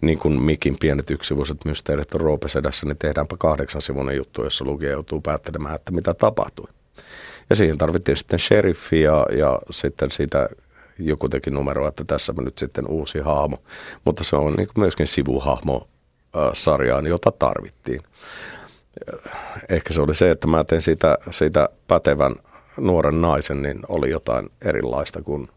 niin 0.00 0.18
kuin 0.18 0.42
Mikin 0.42 0.76
pienet 0.80 1.10
yksivuiset 1.10 1.64
mysteerit 1.64 2.12
on 2.12 2.20
Roopesedässä, 2.20 2.86
niin 2.86 2.98
tehdäänpä 2.98 3.36
kahdeksan 3.38 3.82
sivunen 3.82 4.16
juttu, 4.16 4.44
jossa 4.44 4.64
lukija 4.64 4.90
joutuu 4.92 5.20
päättelemään, 5.20 5.74
että 5.74 5.92
mitä 5.92 6.14
tapahtui. 6.14 6.66
Ja 7.50 7.56
siihen 7.56 7.78
tarvittiin 7.78 8.16
sitten 8.16 8.38
sheriffi 8.38 9.02
ja, 9.02 9.26
ja 9.38 9.58
sitten 9.70 10.10
siitä 10.10 10.48
joku 10.98 11.28
teki 11.28 11.50
numero, 11.50 11.88
että 11.88 12.04
tässä 12.04 12.34
on 12.38 12.44
nyt 12.44 12.58
sitten 12.58 12.88
uusi 12.88 13.18
hahmo. 13.18 13.62
Mutta 14.04 14.24
se 14.24 14.36
on 14.36 14.52
niin 14.52 14.68
myöskin 14.78 15.06
sivuhahmo 15.06 15.88
sarjaan, 16.52 17.06
jota 17.06 17.30
tarvittiin. 17.30 18.00
Ehkä 19.68 19.94
se 19.94 20.02
oli 20.02 20.14
se, 20.14 20.30
että 20.30 20.46
mä 20.46 20.64
tein 20.64 20.82
siitä, 20.82 21.18
siitä 21.30 21.68
pätevän 21.86 22.34
nuoren 22.76 23.20
naisen, 23.20 23.62
niin 23.62 23.80
oli 23.88 24.10
jotain 24.10 24.48
erilaista 24.62 25.22
kuin, 25.22 25.48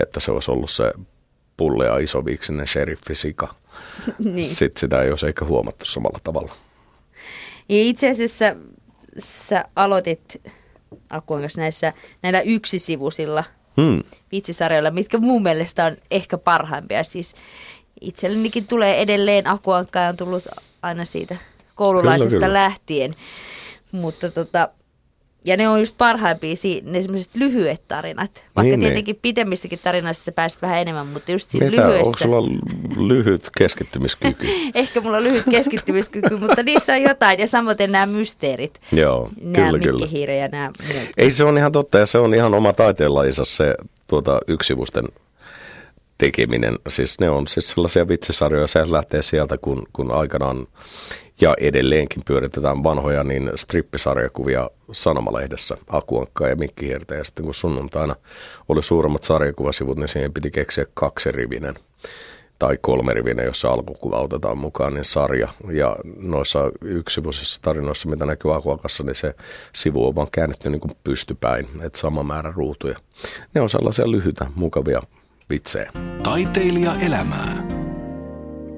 että 0.00 0.20
se 0.20 0.32
olisi 0.32 0.50
ollut 0.50 0.70
se 0.70 0.92
pullea 1.56 1.98
isoviiksinen 1.98 2.68
sheriffi-sika. 2.68 3.54
niin. 4.18 4.46
Sitten 4.46 4.80
sitä 4.80 5.02
ei 5.02 5.10
olisi 5.10 5.26
ehkä 5.26 5.44
huomattu 5.44 5.84
samalla 5.84 6.18
tavalla. 6.24 6.52
Ja 7.68 7.82
itse 7.82 8.10
asiassa 8.10 8.56
sä 9.18 9.64
aloitit 9.76 10.42
Akuan 11.10 11.42
näissä, 11.56 11.92
näillä 12.22 12.40
yksisivusilla 12.40 13.44
hmm. 13.76 14.02
vitsisarjoilla, 14.32 14.90
mitkä 14.90 15.18
mun 15.18 15.42
mielestä 15.42 15.84
on 15.84 15.96
ehkä 16.10 16.38
parhaimpia. 16.38 17.04
Siis 17.04 17.34
itsellenikin 18.00 18.66
tulee 18.66 19.00
edelleen 19.00 19.46
Akuankka 19.46 20.00
on 20.00 20.16
tullut 20.16 20.44
aina 20.82 21.04
siitä 21.04 21.36
koululaisesta 21.74 22.30
kyllä, 22.30 22.46
kyllä. 22.46 22.58
lähtien. 22.58 23.14
Mutta 23.92 24.30
tota, 24.30 24.68
ja 25.44 25.56
ne 25.56 25.68
on 25.68 25.80
just 25.80 25.98
parhaimpia, 25.98 26.54
ne 26.84 27.02
semmoiset 27.02 27.36
lyhyet 27.36 27.88
tarinat. 27.88 28.30
Vaikka 28.34 28.62
niin, 28.62 28.70
niin. 28.70 28.80
tietenkin 28.80 29.12
niin. 29.12 29.22
pitemmissäkin 29.22 29.78
tarinoissa 29.82 30.24
sä 30.24 30.32
pääset 30.32 30.62
vähän 30.62 30.78
enemmän, 30.78 31.06
mutta 31.06 31.32
just 31.32 31.50
siinä 31.50 31.70
Mitä, 31.70 31.82
lyhyessä... 31.82 32.06
Onko 32.06 32.18
sulla 32.18 32.48
lyhyt 33.08 33.50
keskittymiskyky? 33.58 34.46
Ehkä 34.74 35.00
mulla 35.00 35.16
on 35.16 35.24
lyhyt 35.24 35.44
keskittymiskyky, 35.50 36.36
mutta 36.36 36.62
niissä 36.62 36.92
on 36.92 37.02
jotain. 37.02 37.40
Ja 37.40 37.46
samoin 37.46 37.76
nämä 37.88 38.06
mysteerit. 38.06 38.80
Joo, 38.92 39.30
nämä 39.40 39.78
kyllä, 39.78 40.06
kyllä. 40.06 40.32
ja 40.32 40.48
nämä 40.48 40.70
Ei 41.16 41.30
se 41.30 41.44
on 41.44 41.58
ihan 41.58 41.72
totta 41.72 41.98
ja 41.98 42.06
se 42.06 42.18
on 42.18 42.34
ihan 42.34 42.54
oma 42.54 42.72
taiteenlajinsa 42.72 43.44
se 43.44 43.74
tuota, 44.06 44.40
yksivusten 44.48 45.04
tekeminen. 46.18 46.78
Siis 46.88 47.20
ne 47.20 47.30
on 47.30 47.46
siis 47.46 47.70
sellaisia 47.70 48.08
vitsisarjoja, 48.08 48.66
se 48.66 48.92
lähtee 48.92 49.22
sieltä, 49.22 49.58
kun, 49.58 49.86
kun 49.92 50.12
aikanaan 50.12 50.66
ja 51.42 51.54
edelleenkin 51.60 52.22
pyöritetään 52.26 52.84
vanhoja 52.84 53.24
niin 53.24 53.50
strippisarjakuvia 53.54 54.70
Sanomalehdessä, 54.92 55.76
Akuankka 55.88 56.48
ja 56.48 56.56
Mikki 56.56 56.88
Hirte. 56.88 57.16
Ja 57.16 57.24
sitten 57.24 57.44
kun 57.44 57.54
sunnuntaina 57.54 58.16
oli 58.68 58.82
suuremmat 58.82 59.22
sarjakuvasivut, 59.22 59.98
niin 59.98 60.08
siihen 60.08 60.32
piti 60.32 60.50
keksiä 60.50 60.86
kaksirivinen 60.94 61.74
tai 62.58 62.78
kolmerivinen, 62.80 63.46
jossa 63.46 63.68
alkukuva 63.68 64.20
otetaan 64.20 64.58
mukaan, 64.58 64.94
niin 64.94 65.04
sarja. 65.04 65.48
Ja 65.70 65.96
noissa 66.16 66.70
yksivuisissa 66.80 67.62
tarinoissa, 67.62 68.08
mitä 68.08 68.26
näkyy 68.26 68.54
Akuakassa, 68.54 69.04
niin 69.04 69.14
se 69.14 69.34
sivu 69.74 70.06
on 70.06 70.14
vaan 70.14 70.28
käännetty 70.32 70.70
niin 70.70 70.80
kuin 70.80 70.92
pystypäin, 71.04 71.66
että 71.82 71.98
sama 71.98 72.22
määrä 72.22 72.52
ruutuja. 72.56 72.98
Ne 73.54 73.60
on 73.60 73.68
sellaisia 73.68 74.10
lyhyitä, 74.10 74.46
mukavia 74.54 75.02
vitsejä. 75.50 75.92
Taiteilija 76.22 76.94
elämää. 76.94 77.81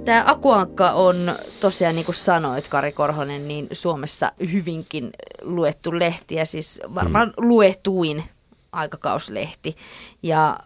Tämä 0.05 0.25
Akuankka 0.27 0.91
on 0.91 1.17
tosiaan, 1.61 1.95
niin 1.95 2.05
kuin 2.05 2.15
sanoit 2.15 2.69
Kari 2.69 2.93
Korhonen, 2.93 3.49
niin 3.49 3.69
Suomessa 3.73 4.33
hyvinkin 4.53 5.11
luettu 5.43 5.99
lehti 5.99 6.35
ja 6.35 6.47
siis 6.47 6.81
varmaan 6.95 7.29
mm. 7.29 7.49
luetuin 7.49 8.25
aikakauslehti. 8.73 9.77
Ja 10.23 10.59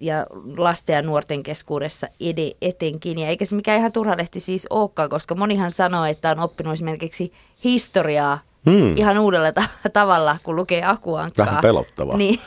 ja 0.00 0.26
lasten 0.56 0.94
ja 0.94 1.02
nuorten 1.02 1.42
keskuudessa 1.42 2.06
ede, 2.20 2.52
etenkin. 2.62 3.18
Ja 3.18 3.28
eikä 3.28 3.44
se 3.44 3.54
mikään 3.54 3.78
ihan 3.78 3.92
turha 3.92 4.16
lehti 4.16 4.40
siis 4.40 4.66
olekaan, 4.70 5.10
koska 5.10 5.34
monihan 5.34 5.70
sanoo, 5.70 6.04
että 6.04 6.30
on 6.30 6.40
oppinut 6.40 6.72
esimerkiksi 6.72 7.32
historiaa 7.64 8.38
hmm. 8.70 8.96
ihan 8.96 9.18
uudella 9.18 9.52
ta- 9.52 9.68
tavalla, 9.92 10.36
kun 10.42 10.56
lukee 10.56 10.84
Akuankkaa. 10.84 11.46
Vähän 11.46 11.62
pelottavaa. 11.62 12.16
Niin, 12.16 12.40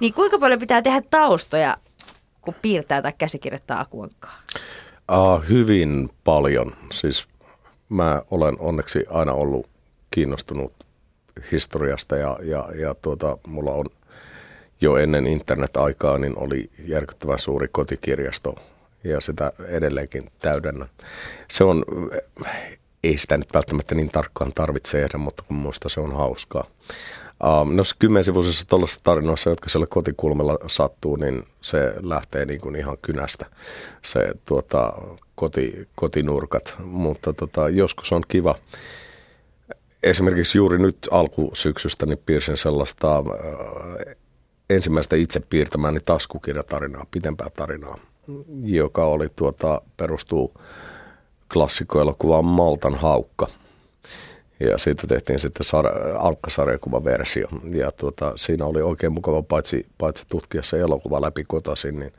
niin 0.00 0.14
kuinka 0.14 0.38
paljon 0.38 0.60
pitää 0.60 0.82
tehdä 0.82 1.02
taustoja, 1.10 1.76
kun 2.40 2.54
piirtää 2.62 3.02
tai 3.02 3.12
käsikirjoittaa 3.18 3.80
Akuankkaa? 3.80 4.38
Uh, 5.10 5.48
hyvin 5.48 6.10
paljon. 6.24 6.72
Siis 6.92 7.28
mä 7.88 8.22
olen 8.30 8.56
onneksi 8.58 9.04
aina 9.10 9.32
ollut 9.32 9.66
kiinnostunut 10.10 10.72
historiasta 11.52 12.16
ja, 12.16 12.38
ja, 12.42 12.68
ja 12.74 12.94
tuota, 12.94 13.38
mulla 13.46 13.72
on 13.72 13.86
jo 14.80 14.96
ennen 14.96 15.26
internet-aikaa 15.26 16.18
niin 16.18 16.38
oli 16.38 16.70
järkyttävän 16.86 17.38
suuri 17.38 17.68
kotikirjasto 17.68 18.54
ja 19.04 19.20
sitä 19.20 19.52
edelleenkin 19.68 20.30
täydennä. 20.38 20.86
Se 21.48 21.64
on, 21.64 21.84
ei 23.04 23.18
sitä 23.18 23.36
nyt 23.36 23.54
välttämättä 23.54 23.94
niin 23.94 24.10
tarkkaan 24.10 24.52
tarvitse 24.52 24.98
tehdä, 24.98 25.18
mutta 25.18 25.44
kun 25.48 25.56
muista 25.56 25.88
se 25.88 26.00
on 26.00 26.16
hauskaa. 26.16 26.64
Um, 27.42 27.76
no 27.76 27.82
kymmensivuisessa 27.98 28.66
tuollaisessa 28.68 29.04
tarinoissa, 29.04 29.50
jotka 29.50 29.68
siellä 29.68 29.86
kotikulmalla 29.86 30.58
sattuu, 30.66 31.16
niin 31.16 31.44
se 31.60 31.94
lähtee 32.00 32.44
niin 32.46 32.60
kuin 32.60 32.76
ihan 32.76 32.98
kynästä, 33.02 33.46
se 34.02 34.32
tuota, 34.44 34.92
koti, 35.34 35.88
kotinurkat. 35.94 36.74
Mutta 36.84 37.32
tota, 37.32 37.68
joskus 37.68 38.12
on 38.12 38.22
kiva. 38.28 38.54
Esimerkiksi 40.02 40.58
juuri 40.58 40.78
nyt 40.78 40.96
alkusyksystä 41.10 42.06
niin 42.06 42.22
piirsin 42.26 42.56
sellaista 42.56 43.18
äh, 43.18 44.16
ensimmäistä 44.70 45.16
itse 45.16 45.40
piirtämääni 45.40 46.00
taskukirjatarinaa, 46.00 47.06
pitempää 47.10 47.50
tarinaa, 47.50 47.98
joka 48.64 49.04
oli 49.04 49.28
tuota, 49.36 49.80
perustuu 49.96 50.54
klassikkoelokuvaan 51.52 52.44
Maltan 52.44 52.94
haukka– 52.94 53.46
ja 54.70 54.78
siitä 54.78 55.06
tehtiin 55.06 55.38
sitten 55.38 55.66
sar- 55.66 56.16
alkkasarjakuvaversio. 56.18 57.48
Ja 57.72 57.92
tuota, 57.92 58.32
siinä 58.36 58.64
oli 58.64 58.82
oikein 58.82 59.12
mukava 59.12 59.42
paitsi, 59.42 59.86
paitsi 59.98 60.24
tutkia 60.28 60.62
se 60.62 60.80
elokuva 60.80 61.22
läpi 61.22 61.44
kotasin, 61.48 61.98
niin 61.98 62.12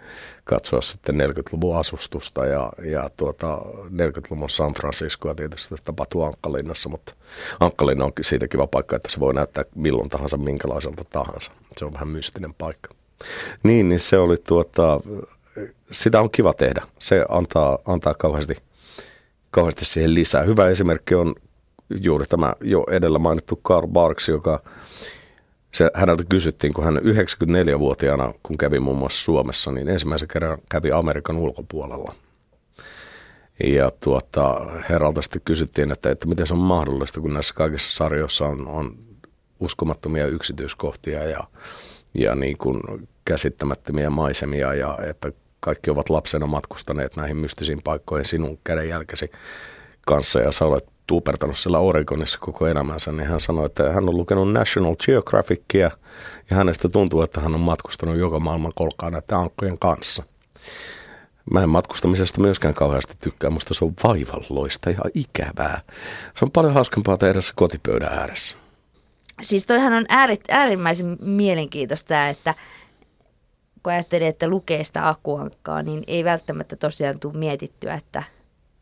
katsoa 0.43 0.81
sitten 0.81 1.15
40-luvun 1.15 1.77
asustusta 1.77 2.45
ja, 2.45 2.71
ja 2.83 3.09
tuota, 3.17 3.57
40-luvun 3.89 4.49
San 4.49 4.73
Franciscoa 4.73 5.35
tietysti 5.35 5.77
se 5.77 5.83
tapahtui 5.83 6.25
Ankkalinnassa, 6.25 6.89
mutta 6.89 7.13
Ankkalinna 7.59 8.05
on 8.05 8.11
siitä 8.21 8.47
kiva 8.47 8.67
paikka, 8.67 8.95
että 8.95 9.11
se 9.11 9.19
voi 9.19 9.33
näyttää 9.33 9.63
milloin 9.75 10.09
tahansa, 10.09 10.37
minkälaiselta 10.37 11.03
tahansa. 11.09 11.51
Se 11.77 11.85
on 11.85 11.93
vähän 11.93 12.07
mystinen 12.07 12.53
paikka. 12.53 12.93
Niin, 13.63 13.89
niin 13.89 13.99
se 13.99 14.17
oli 14.17 14.37
tuota, 14.47 14.99
sitä 15.91 16.21
on 16.21 16.31
kiva 16.31 16.53
tehdä. 16.53 16.81
Se 16.99 17.25
antaa, 17.29 17.79
antaa 17.85 18.13
kauheasti, 18.13 18.57
kauheasti 19.51 19.85
siihen 19.85 20.13
lisää. 20.13 20.43
Hyvä 20.43 20.67
esimerkki 20.67 21.15
on 21.15 21.35
juuri 22.01 22.25
tämä 22.25 22.53
jo 22.61 22.85
edellä 22.91 23.19
mainittu 23.19 23.55
Karl 23.55 23.87
Barks, 23.87 24.29
joka 24.29 24.63
se, 25.73 25.91
häneltä 25.93 26.23
kysyttiin, 26.29 26.73
kun 26.73 26.83
hän 26.83 26.97
94-vuotiaana, 26.97 28.33
kun 28.43 28.57
kävi 28.57 28.79
muun 28.79 28.97
muassa 28.97 29.23
Suomessa, 29.23 29.71
niin 29.71 29.89
ensimmäisen 29.89 30.27
kerran 30.27 30.57
kävi 30.69 30.91
Amerikan 30.91 31.37
ulkopuolella. 31.37 32.13
Ja 33.63 33.91
tuota, 34.03 34.65
herralta 34.89 35.21
sitten 35.21 35.41
kysyttiin, 35.45 35.91
että, 35.91 36.11
että 36.11 36.27
miten 36.27 36.47
se 36.47 36.53
on 36.53 36.59
mahdollista, 36.59 37.21
kun 37.21 37.33
näissä 37.33 37.53
kaikissa 37.53 37.97
sarjoissa 37.97 38.45
on, 38.45 38.67
on 38.67 38.97
uskomattomia 39.59 40.27
yksityiskohtia 40.27 41.23
ja, 41.23 41.43
ja 42.13 42.35
niin 42.35 42.57
kuin 42.57 42.81
käsittämättömiä 43.25 44.09
maisemia 44.09 44.73
ja 44.73 44.99
että 45.09 45.31
kaikki 45.59 45.89
ovat 45.89 46.09
lapsena 46.09 46.47
matkustaneet 46.47 47.15
näihin 47.15 47.37
mystisiin 47.37 47.81
paikkoihin 47.83 48.25
sinun 48.25 48.59
kädenjälkesi 48.63 49.31
kanssa 50.05 50.39
ja 50.39 50.51
sä 50.51 50.65
olet 50.65 50.92
tuupertanut 51.07 51.57
siellä 51.57 51.79
Oregonissa 51.79 52.39
koko 52.39 52.67
elämänsä, 52.67 53.11
niin 53.11 53.27
hän 53.27 53.39
sanoi, 53.39 53.65
että 53.65 53.91
hän 53.91 54.09
on 54.09 54.17
lukenut 54.17 54.51
National 54.53 54.95
Geographicia 55.05 55.91
ja 56.49 56.55
hänestä 56.55 56.89
tuntuu, 56.89 57.21
että 57.21 57.41
hän 57.41 57.55
on 57.55 57.59
matkustanut 57.59 58.17
joka 58.17 58.39
maailman 58.39 58.71
kolkkaan 58.75 59.13
näiden 59.13 59.37
ankkojen 59.37 59.79
kanssa. 59.79 60.23
Mä 61.51 61.63
en 61.63 61.69
matkustamisesta 61.69 62.41
myöskään 62.41 62.73
kauheasti 62.73 63.13
tykkää, 63.21 63.49
musta 63.49 63.73
se 63.73 63.85
on 63.85 63.93
vaivalloista 64.03 64.89
ja 64.89 65.01
ikävää. 65.13 65.81
Se 66.35 66.45
on 66.45 66.51
paljon 66.51 66.73
hauskempaa 66.73 67.17
tehdä 67.17 67.41
se 67.41 67.53
kotipöydän 67.55 68.13
ääressä. 68.13 68.57
Siis 69.41 69.65
toihan 69.65 69.93
on 69.93 70.05
äärimmäisen 70.49 71.17
mielenkiintoista, 71.21 72.29
että 72.29 72.55
kun 73.83 73.93
ajattelee, 73.93 74.27
että 74.27 74.47
lukee 74.47 74.83
sitä 74.83 75.07
akuankkaa, 75.07 75.83
niin 75.83 76.03
ei 76.07 76.23
välttämättä 76.23 76.75
tosiaan 76.75 77.19
tule 77.19 77.33
mietittyä, 77.33 77.93
että– 77.93 78.23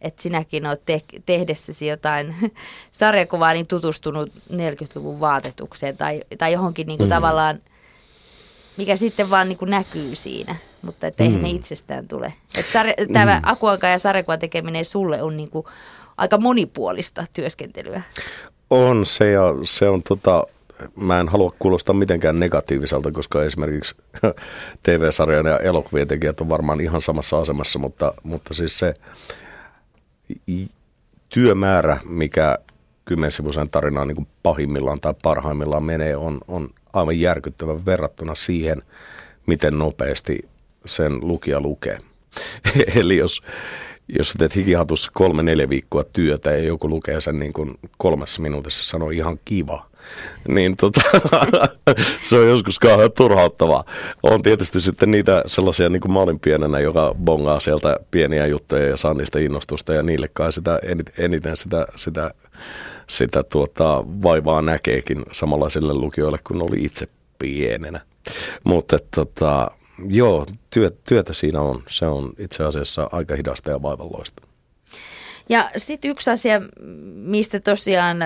että 0.01 0.21
sinäkin 0.21 0.65
olet 0.65 0.85
te- 0.85 1.21
tehdessäsi 1.25 1.87
jotain 1.87 2.35
sarjakuvaa 2.91 3.53
niin 3.53 3.67
tutustunut 3.67 4.29
40-luvun 4.53 5.19
vaatetukseen 5.19 5.97
tai, 5.97 6.21
tai 6.37 6.53
johonkin 6.53 6.87
niin 6.87 6.97
kuin 6.97 7.07
mm. 7.07 7.15
tavallaan, 7.15 7.59
mikä 8.77 8.95
sitten 8.95 9.29
vaan 9.29 9.49
niin 9.49 9.57
kuin 9.57 9.71
näkyy 9.71 10.15
siinä, 10.15 10.55
mutta 10.81 11.07
että 11.07 11.23
eihän 11.23 11.39
mm. 11.39 11.43
ne 11.43 11.49
itsestään 11.49 12.07
tule. 12.07 12.33
Että 12.57 12.71
sarja, 12.71 12.93
tämä 13.13 13.35
mm. 13.35 13.41
akuanka 13.43 13.87
ja 13.87 13.99
sarjakuvan 13.99 14.39
tekeminen 14.39 14.85
sulle 14.85 15.21
on 15.21 15.37
niin 15.37 15.49
kuin 15.49 15.65
aika 16.17 16.37
monipuolista 16.37 17.25
työskentelyä. 17.33 18.01
On 18.69 19.05
se 19.05 19.31
ja 19.31 19.41
se 19.63 19.89
on 19.89 20.03
tota, 20.03 20.43
mä 20.95 21.19
en 21.19 21.29
halua 21.29 21.53
kuulostaa 21.59 21.95
mitenkään 21.95 22.39
negatiiviselta, 22.39 23.11
koska 23.11 23.43
esimerkiksi 23.43 23.95
TV-sarjan 24.83 25.45
ja 25.45 25.57
elokuvien 25.57 26.07
tekijät 26.07 26.41
on 26.41 26.49
varmaan 26.49 26.81
ihan 26.81 27.01
samassa 27.01 27.39
asemassa, 27.39 27.79
mutta, 27.79 28.13
mutta 28.23 28.53
siis 28.53 28.79
se, 28.79 28.93
työmäärä, 31.29 31.97
mikä 32.05 32.57
kymmensivuisen 33.05 33.69
tarinaan 33.69 34.07
niin 34.07 34.27
pahimmillaan 34.43 35.01
tai 35.01 35.13
parhaimmillaan 35.23 35.83
menee, 35.83 36.17
on, 36.17 36.39
on 36.47 36.69
aivan 36.93 37.19
järkyttävä 37.19 37.85
verrattuna 37.85 38.35
siihen, 38.35 38.81
miten 39.47 39.77
nopeasti 39.77 40.39
sen 40.85 41.27
lukija 41.27 41.61
lukee. 41.61 41.99
Eli 42.99 43.17
jos, 43.17 43.41
jos 44.07 44.33
teet 44.37 44.55
hikihatussa 44.55 45.11
kolme, 45.13 45.43
neljä 45.43 45.69
viikkoa 45.69 46.03
työtä 46.03 46.51
ja 46.51 46.63
joku 46.63 46.89
lukee 46.89 47.21
sen 47.21 47.39
niin 47.39 47.53
kuin 47.53 47.79
kolmessa 47.97 48.41
minuutissa 48.41 48.83
sanoo 48.83 49.09
ihan 49.09 49.39
kiva, 49.45 49.90
niin 50.47 50.77
tota, 50.77 51.01
se 52.29 52.37
on 52.37 52.47
joskus 52.47 52.79
kauhean 52.79 53.11
turhauttavaa. 53.11 53.83
On 54.23 54.41
tietysti 54.41 54.81
sitten 54.81 55.11
niitä 55.11 55.43
sellaisia, 55.45 55.89
niin 55.89 56.01
kuin 56.01 56.13
mä 56.13 56.19
olin 56.19 56.39
pienenä, 56.39 56.79
joka 56.79 57.15
bongaa 57.23 57.59
sieltä 57.59 57.97
pieniä 58.11 58.45
juttuja 58.47 58.87
ja 58.87 58.97
saa 58.97 59.13
niistä 59.13 59.39
innostusta 59.39 59.93
ja 59.93 60.03
niille 60.03 60.29
kai 60.33 60.51
sitä 60.51 60.79
eniten 61.17 61.57
sitä, 61.57 61.85
sitä, 61.95 62.31
sitä 63.07 63.43
tuota, 63.43 64.03
vaivaa 64.23 64.61
näkeekin 64.61 65.25
samanlaisille 65.31 65.93
lukijoille 65.93 66.39
kuin 66.43 66.61
oli 66.61 66.83
itse 66.83 67.07
pienenä. 67.39 67.99
Mutta 68.63 68.97
tota, 69.15 69.71
joo, 70.09 70.45
työ, 70.69 70.91
työtä 71.07 71.33
siinä 71.33 71.61
on. 71.61 71.83
Se 71.87 72.05
on 72.05 72.33
itse 72.37 72.63
asiassa 72.63 73.09
aika 73.11 73.35
hidasta 73.35 73.71
ja 73.71 73.81
vaivalloista. 73.81 74.41
Ja 75.49 75.71
sitten 75.77 76.11
yksi 76.11 76.29
asia, 76.29 76.61
mistä 77.13 77.59
tosiaan 77.59 78.17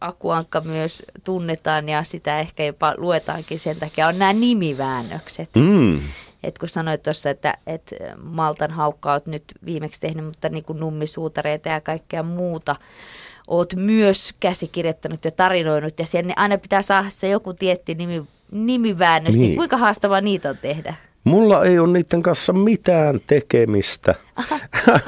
Akuankka 0.00 0.60
myös 0.60 1.02
tunnetaan 1.24 1.88
ja 1.88 2.02
sitä 2.02 2.40
ehkä 2.40 2.64
jopa 2.64 2.94
luetaankin 2.96 3.58
sen 3.58 3.76
takia, 3.76 4.08
on 4.08 4.18
nämä 4.18 4.32
nimiväännökset. 4.32 5.50
Mm. 5.54 6.00
Et 6.42 6.58
kun 6.58 6.68
sanoit 6.68 7.02
tuossa, 7.02 7.30
että, 7.30 7.58
että 7.66 7.96
Maltan 8.22 8.70
haukka 8.70 9.12
oot 9.12 9.26
nyt 9.26 9.44
viimeksi 9.64 10.00
tehnyt, 10.00 10.24
mutta 10.24 10.48
niin 10.48 10.64
kuin 10.64 10.80
nummisuutareita 10.80 11.68
ja 11.68 11.80
kaikkea 11.80 12.22
muuta 12.22 12.76
oot 13.46 13.74
myös 13.74 14.34
käsikirjoittanut 14.40 15.24
ja 15.24 15.30
tarinoinut 15.30 15.98
ja 15.98 16.06
siellä 16.06 16.32
aina 16.36 16.58
pitää 16.58 16.82
saada 16.82 17.10
se 17.10 17.28
joku 17.28 17.54
tietty 17.54 17.94
nimi, 17.94 18.22
nimiväännös. 18.50 19.34
Niin. 19.34 19.42
niin 19.42 19.56
kuinka 19.56 19.76
haastavaa 19.76 20.20
niitä 20.20 20.50
on 20.50 20.58
tehdä? 20.58 20.94
Mulla 21.24 21.64
ei 21.64 21.78
ole 21.78 21.92
niiden 21.92 22.22
kanssa 22.22 22.52
mitään 22.52 23.20
tekemistä. 23.26 24.14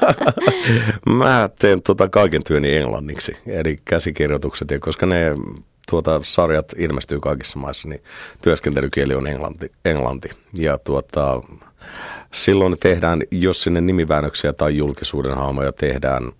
Mä 1.09 1.49
teen 1.59 1.81
tota 1.81 2.09
kaiken 2.09 2.43
työni 2.43 2.75
englanniksi, 2.75 3.37
eli 3.47 3.77
käsikirjoitukset, 3.85 4.71
ja 4.71 4.79
koska 4.79 5.05
ne 5.05 5.35
tuota, 5.89 6.19
sarjat 6.23 6.73
ilmestyy 6.77 7.19
kaikissa 7.19 7.59
maissa, 7.59 7.89
niin 7.89 8.03
työskentelykieli 8.41 9.15
on 9.15 9.27
englanti. 9.27 9.71
englanti. 9.85 10.29
Ja 10.57 10.77
tuota, 10.77 11.41
silloin 12.33 12.71
ne 12.71 12.77
tehdään, 12.79 13.23
jos 13.31 13.63
sinne 13.63 13.81
nimiväännöksiä 13.81 14.53
tai 14.53 14.77
julkisuuden 14.77 15.35
haamoja 15.35 15.71
tehdään, 15.71 16.31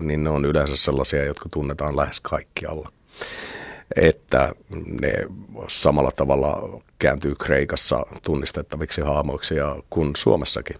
niin 0.00 0.24
ne 0.24 0.30
on 0.30 0.44
yleensä 0.44 0.76
sellaisia, 0.76 1.24
jotka 1.24 1.48
tunnetaan 1.52 1.96
lähes 1.96 2.20
kaikkialla 2.20 2.88
että 3.96 4.54
ne 5.00 5.12
samalla 5.68 6.10
tavalla 6.16 6.80
kääntyy 6.98 7.34
Kreikassa 7.34 8.06
tunnistettaviksi 8.22 9.00
haamoiksi 9.00 9.54
ja 9.54 9.76
kuin 9.90 10.10
Suomessakin. 10.16 10.76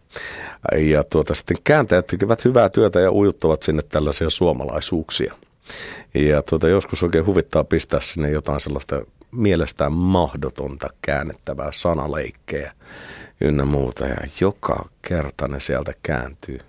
Ja 0.76 1.04
tuota, 1.04 1.34
sitten 1.34 1.56
kääntäjät 1.64 2.06
tekevät 2.06 2.44
hyvää 2.44 2.68
työtä 2.68 3.00
ja 3.00 3.12
ujuttavat 3.12 3.62
sinne 3.62 3.82
tällaisia 3.82 4.30
suomalaisuuksia. 4.30 5.34
Ja 6.14 6.42
tuota, 6.42 6.68
joskus 6.68 7.02
oikein 7.02 7.26
huvittaa 7.26 7.64
pistää 7.64 8.00
sinne 8.00 8.30
jotain 8.30 8.60
sellaista 8.60 9.06
mielestään 9.30 9.92
mahdotonta 9.92 10.88
käännettävää 11.02 11.72
sanaleikkejä 11.72 12.72
ynnä 13.40 13.64
muuta. 13.64 14.06
Ja 14.06 14.16
joka 14.40 14.88
kerta 15.02 15.48
ne 15.48 15.60
sieltä 15.60 15.92
kääntyy 16.02 16.60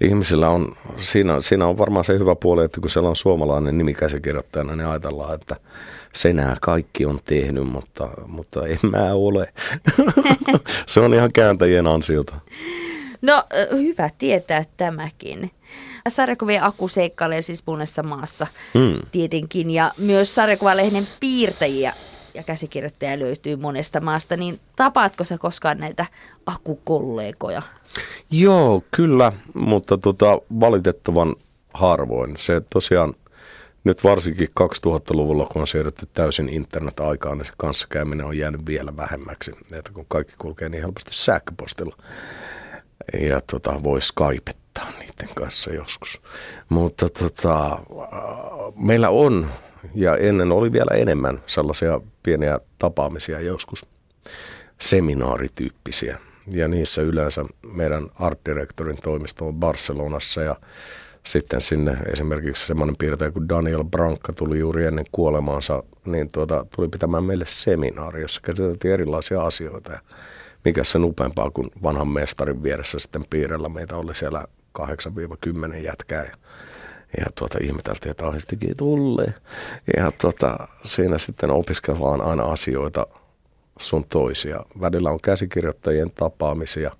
ihmisillä 0.00 0.50
on, 0.50 0.76
siinä, 0.96 1.40
siinä 1.40 1.66
on 1.66 1.78
varmaan 1.78 2.04
se 2.04 2.18
hyvä 2.18 2.34
puoli, 2.34 2.64
että 2.64 2.80
kun 2.80 2.90
siellä 2.90 3.08
on 3.08 3.16
suomalainen 3.16 3.78
nimikäsikirjoittajana, 3.78 4.76
niin 4.76 4.88
ajatellaan, 4.88 5.34
että 5.34 5.56
se 6.12 6.32
nämä 6.32 6.56
kaikki 6.60 7.06
on 7.06 7.18
tehnyt, 7.24 7.66
mutta, 7.66 8.08
mutta 8.26 8.66
en 8.66 8.78
mä 8.82 9.12
ole. 9.12 9.52
se 10.86 11.00
on 11.00 11.14
ihan 11.14 11.32
kääntäjien 11.32 11.86
ansiota. 11.86 12.34
No 13.22 13.44
hyvä 13.72 14.10
tietää 14.18 14.64
tämäkin. 14.76 15.50
Sarjakuvien 16.08 16.62
Aku 16.62 16.88
seikkailee 16.88 17.42
siis 17.42 17.66
monessa 17.66 18.02
maassa 18.02 18.46
hmm. 18.74 18.98
tietenkin 19.12 19.70
ja 19.70 19.92
myös 19.98 20.34
sarjakuvalehden 20.34 21.08
piirtäjiä 21.20 21.92
ja 22.34 22.42
käsikirjoittaja 22.42 23.18
löytyy 23.18 23.56
monesta 23.56 24.00
maasta, 24.00 24.36
niin 24.36 24.60
tapaatko 24.76 25.24
sä 25.24 25.38
koskaan 25.38 25.78
näitä 25.78 26.06
akukollegoja? 26.46 27.62
Joo, 28.30 28.82
kyllä, 28.90 29.32
mutta 29.54 29.98
tota, 29.98 30.38
valitettavan 30.60 31.36
harvoin. 31.74 32.36
Se 32.36 32.62
tosiaan 32.70 33.14
nyt 33.84 34.04
varsinkin 34.04 34.48
2000-luvulla, 34.60 35.46
kun 35.46 35.60
on 35.60 35.66
siirrytty 35.66 36.08
täysin 36.12 36.48
internet-aikaan, 36.48 37.38
niin 37.38 37.46
se 37.46 37.52
kanssakäyminen 37.56 38.26
on 38.26 38.38
jäänyt 38.38 38.66
vielä 38.66 38.96
vähemmäksi, 38.96 39.52
että 39.72 39.92
kun 39.92 40.04
kaikki 40.08 40.34
kulkee 40.38 40.68
niin 40.68 40.82
helposti 40.82 41.10
sähköpostilla. 41.14 41.96
Ja 43.20 43.40
tota, 43.40 43.82
voi 43.82 44.00
skypettaa 44.00 44.90
niiden 44.98 45.34
kanssa 45.34 45.72
joskus. 45.72 46.22
Mutta 46.68 47.08
tota, 47.08 47.78
meillä 48.76 49.08
on, 49.10 49.50
ja 49.94 50.16
ennen 50.16 50.52
oli 50.52 50.72
vielä 50.72 50.96
enemmän 50.96 51.42
sellaisia 51.46 52.00
pieniä 52.22 52.60
tapaamisia 52.78 53.40
joskus, 53.40 53.86
seminaarityyppisiä 54.78 56.18
niissä 56.68 57.02
yleensä 57.02 57.44
meidän 57.72 58.10
art 58.14 58.40
directorin 58.46 58.98
toimisto 59.02 59.46
on 59.46 59.54
Barcelonassa 59.54 60.42
ja 60.42 60.56
sitten 61.26 61.60
sinne 61.60 61.96
esimerkiksi 62.12 62.66
semmoinen 62.66 62.96
piirtäjä 62.96 63.30
kuin 63.30 63.48
Daniel 63.48 63.84
Branca 63.84 64.32
tuli 64.32 64.58
juuri 64.58 64.86
ennen 64.86 65.04
kuolemaansa, 65.12 65.82
niin 66.04 66.32
tuota, 66.32 66.66
tuli 66.76 66.88
pitämään 66.88 67.24
meille 67.24 67.44
seminaari, 67.48 68.22
jossa 68.22 68.40
käsiteltiin 68.40 68.94
erilaisia 68.94 69.42
asioita. 69.42 69.92
Ja 69.92 70.00
mikä 70.64 70.84
se 70.84 70.98
upeampaa 70.98 71.50
kuin 71.50 71.70
vanhan 71.82 72.08
mestarin 72.08 72.62
vieressä 72.62 72.98
sitten 72.98 73.24
piirrellä. 73.30 73.68
Meitä 73.68 73.96
oli 73.96 74.14
siellä 74.14 74.44
8-10 74.78 74.84
jätkää 75.84 76.24
ja, 76.24 76.36
ja 77.18 77.26
tuota, 77.38 77.58
ihmeteltiin, 77.62 78.10
että 78.10 78.26
ahdistikin 78.26 78.76
tulee. 78.76 79.34
Ja 79.96 80.12
tuota, 80.20 80.68
siinä 80.84 81.18
sitten 81.18 81.50
opiskellaan 81.50 82.20
aina 82.20 82.42
asioita 82.42 83.06
sun 83.80 84.04
toisia. 84.04 84.64
Välillä 84.80 85.10
on 85.10 85.20
käsikirjoittajien 85.20 86.10
tapaamisia 86.10 86.90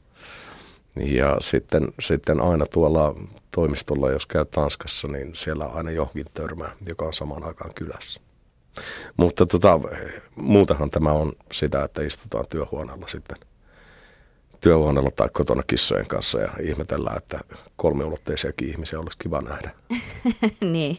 ja 0.97 1.37
sitten, 1.40 1.88
sitten 2.01 2.40
aina 2.40 2.66
tuolla 2.66 3.14
toimistolla, 3.51 4.11
jos 4.11 4.27
käy 4.27 4.45
Tanskassa, 4.45 5.09
niin 5.09 5.35
siellä 5.35 5.64
aina 5.64 5.90
johonkin 5.90 6.27
törmää, 6.35 6.73
joka 6.87 7.05
on 7.05 7.12
samaan 7.12 7.45
aikaan 7.45 7.75
kylässä. 7.75 8.21
Mutta 9.16 9.47
tota, 9.47 9.81
muutenhan 10.37 10.90
tämä 10.90 11.12
on 11.12 11.33
sitä, 11.53 11.85
että 11.85 12.03
istutaan 12.03 12.45
työhuoneella 12.49 13.09
sitten 13.09 13.37
työhuoneella 14.61 15.11
tai 15.11 15.29
kotona 15.33 15.62
kissojen 15.62 16.07
kanssa 16.07 16.40
ja 16.40 16.51
ihmetellään, 16.62 17.16
että 17.16 17.40
kolmiulotteisiakin 17.77 18.69
ihmisiä 18.69 19.01
olisi 19.01 19.19
kiva 19.19 19.40
nähdä. 19.40 19.71
niin, 20.73 20.99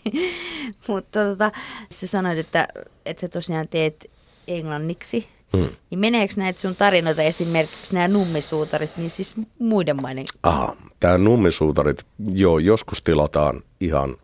mutta 0.88 1.20
tota, 1.24 1.52
sä 1.90 2.08
sanoit, 2.08 2.38
että, 2.38 2.68
että 3.06 3.22
sä 3.22 3.28
tosiaan 3.28 3.68
teet 3.68 4.12
englanniksi 4.48 5.28
Hmm. 5.58 5.70
Niin 5.90 6.00
meneekö 6.00 6.34
näitä 6.38 6.60
sun 6.60 6.76
tarinoita 6.76 7.22
esimerkiksi 7.22 7.94
nämä 7.94 8.08
nummisuutarit, 8.08 8.98
niin 8.98 9.10
siis 9.10 9.36
muiden 9.60 10.02
maiden? 10.02 10.26
Aha, 10.44 10.76
tämä 11.00 11.18
nummisuutarit, 11.18 12.06
joo, 12.34 12.60
joskus 12.60 13.02
tilataan 13.02 13.62
ihan 13.80 14.16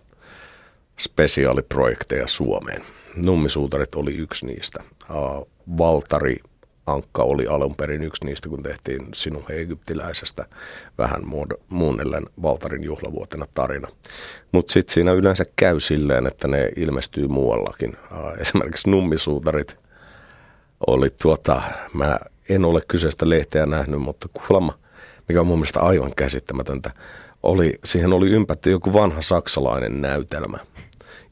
spesiaaliprojekteja 1.00 2.28
Suomeen. 2.28 2.84
Nummisuutarit 3.16 3.96
oli 3.96 4.16
yksi 4.16 4.46
niistä. 4.46 4.84
Uh, 5.10 5.48
Valtari 5.78 6.38
Ankka 6.88 7.24
oli 7.24 7.48
alun 7.48 7.76
perin 7.76 8.04
yksi 8.04 8.26
niistä, 8.26 8.50
kun 8.50 8.64
tehtiin 8.64 9.08
sinun 9.14 9.44
egyptiläisestä 9.50 10.46
vähän 10.98 11.22
muunnellen 11.70 12.26
Valtarin 12.42 12.84
juhlavuotena 12.84 13.46
tarina. 13.54 13.88
Mutta 14.52 14.74
sitten 14.74 14.94
siinä 14.94 15.12
yleensä 15.12 15.46
käy 15.56 15.80
silleen, 15.80 16.28
että 16.28 16.48
ne 16.48 16.70
ilmestyy 16.76 17.28
muuallakin. 17.28 17.98
Esimerkiksi 18.40 18.90
nummisuutarit– 18.90 19.78
oli 20.88 21.10
tuota, 21.22 21.62
mä 21.94 22.20
en 22.50 22.66
ole 22.66 22.82
kyseistä 22.88 23.30
lehteä 23.30 23.66
nähnyt, 23.66 24.02
mutta 24.02 24.28
kuulemma, 24.34 24.80
mikä 25.28 25.42
on 25.42 25.48
mun 25.48 25.58
mielestä 25.58 25.80
aivan 25.80 26.16
käsittämätöntä, 26.16 26.92
oli, 27.44 27.80
siihen 27.84 28.14
oli 28.14 28.30
ympätty 28.30 28.72
joku 28.72 28.94
vanha 28.94 29.22
saksalainen 29.22 30.02
näytelmä 30.02 30.58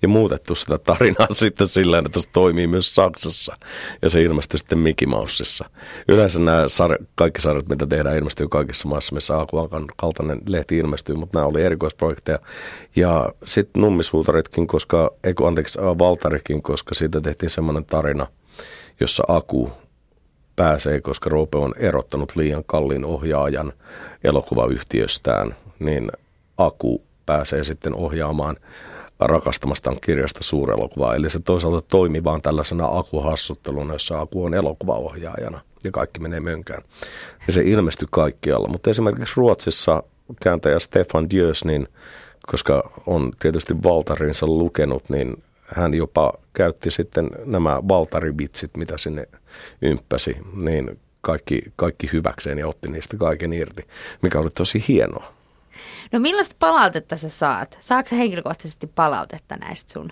ja 0.01 0.07
muutettu 0.07 0.55
sitä 0.55 0.77
tarinaa 0.77 1.27
sitten 1.31 1.67
sillä 1.67 1.97
että 1.97 2.21
se 2.21 2.29
toimii 2.31 2.67
myös 2.67 2.95
Saksassa 2.95 3.55
ja 4.01 4.09
se 4.09 4.21
ilmestyi 4.21 4.57
sitten 4.57 4.79
Mickey 4.79 5.07
Mousessa. 5.07 5.69
Yleensä 6.07 6.39
nämä 6.39 6.63
sar- 6.63 7.05
kaikki 7.15 7.41
sarjat, 7.41 7.69
mitä 7.69 7.87
tehdään, 7.87 8.17
ilmestyy 8.17 8.47
kaikissa 8.47 8.87
maissa, 8.87 9.15
missä 9.15 9.39
Akuankan 9.39 9.85
kaltainen 9.97 10.41
lehti 10.47 10.77
ilmestyy, 10.77 11.15
mutta 11.15 11.39
nämä 11.39 11.47
oli 11.47 11.63
erikoisprojekteja. 11.63 12.39
Ja 12.95 13.33
sitten 13.45 13.81
Nummisuutaritkin, 13.81 14.67
koska, 14.67 15.11
eikö 15.23 15.47
anteeksi, 15.47 15.79
Valtarikin, 15.81 16.61
koska 16.61 16.95
siitä 16.95 17.21
tehtiin 17.21 17.49
semmoinen 17.49 17.85
tarina– 17.85 18.27
jossa 18.99 19.23
Aku 19.27 19.71
pääsee, 20.55 21.01
koska 21.01 21.29
Roope 21.29 21.57
on 21.57 21.73
erottanut 21.77 22.35
liian 22.35 22.63
kalliin 22.65 23.05
ohjaajan 23.05 23.73
elokuvayhtiöstään, 24.23 25.55
niin 25.79 26.11
Aku 26.57 27.01
pääsee 27.25 27.63
sitten 27.63 27.95
ohjaamaan 27.95 28.57
rakastamastaan 29.19 29.97
kirjasta 30.01 30.43
suurelokuvaa. 30.43 31.15
Eli 31.15 31.29
se 31.29 31.39
toisaalta 31.39 31.81
toimi 31.81 32.23
vaan 32.23 32.41
tällaisena 32.41 32.97
akuhassutteluna, 32.97 33.93
jossa 33.93 34.21
Aku 34.21 34.45
on 34.45 34.53
elokuvaohjaajana 34.53 35.61
ja 35.83 35.91
kaikki 35.91 36.19
menee 36.19 36.39
mönkään. 36.39 36.81
Ja 37.47 37.53
se 37.53 37.61
ilmestyi 37.65 38.07
kaikkialla. 38.11 38.67
Mutta 38.67 38.89
esimerkiksi 38.89 39.33
Ruotsissa 39.37 40.03
kääntäjä 40.41 40.79
Stefan 40.79 41.29
Diös, 41.29 41.65
niin 41.65 41.87
koska 42.47 42.91
on 43.05 43.31
tietysti 43.39 43.83
Valtarinsa 43.83 44.47
lukenut, 44.47 45.09
niin 45.09 45.43
hän 45.65 45.93
jopa 45.93 46.33
käytti 46.53 46.91
sitten 46.91 47.29
nämä 47.45 47.81
valtarivitsit, 47.87 48.77
mitä 48.77 48.97
sinne 48.97 49.27
ymppäsi, 49.81 50.37
niin 50.53 50.99
kaikki, 51.21 51.61
kaikki 51.75 52.09
hyväkseen 52.13 52.57
ja 52.57 52.67
otti 52.67 52.89
niistä 52.89 53.17
kaiken 53.17 53.53
irti, 53.53 53.87
mikä 54.21 54.39
oli 54.39 54.49
tosi 54.49 54.85
hienoa. 54.87 55.33
No 56.11 56.19
millaista 56.19 56.55
palautetta 56.59 57.17
sä 57.17 57.29
saat? 57.29 57.77
Saatko 57.79 58.09
sä 58.09 58.15
henkilökohtaisesti 58.15 58.87
palautetta 58.87 59.57
näistä 59.57 59.93
sun 59.93 60.11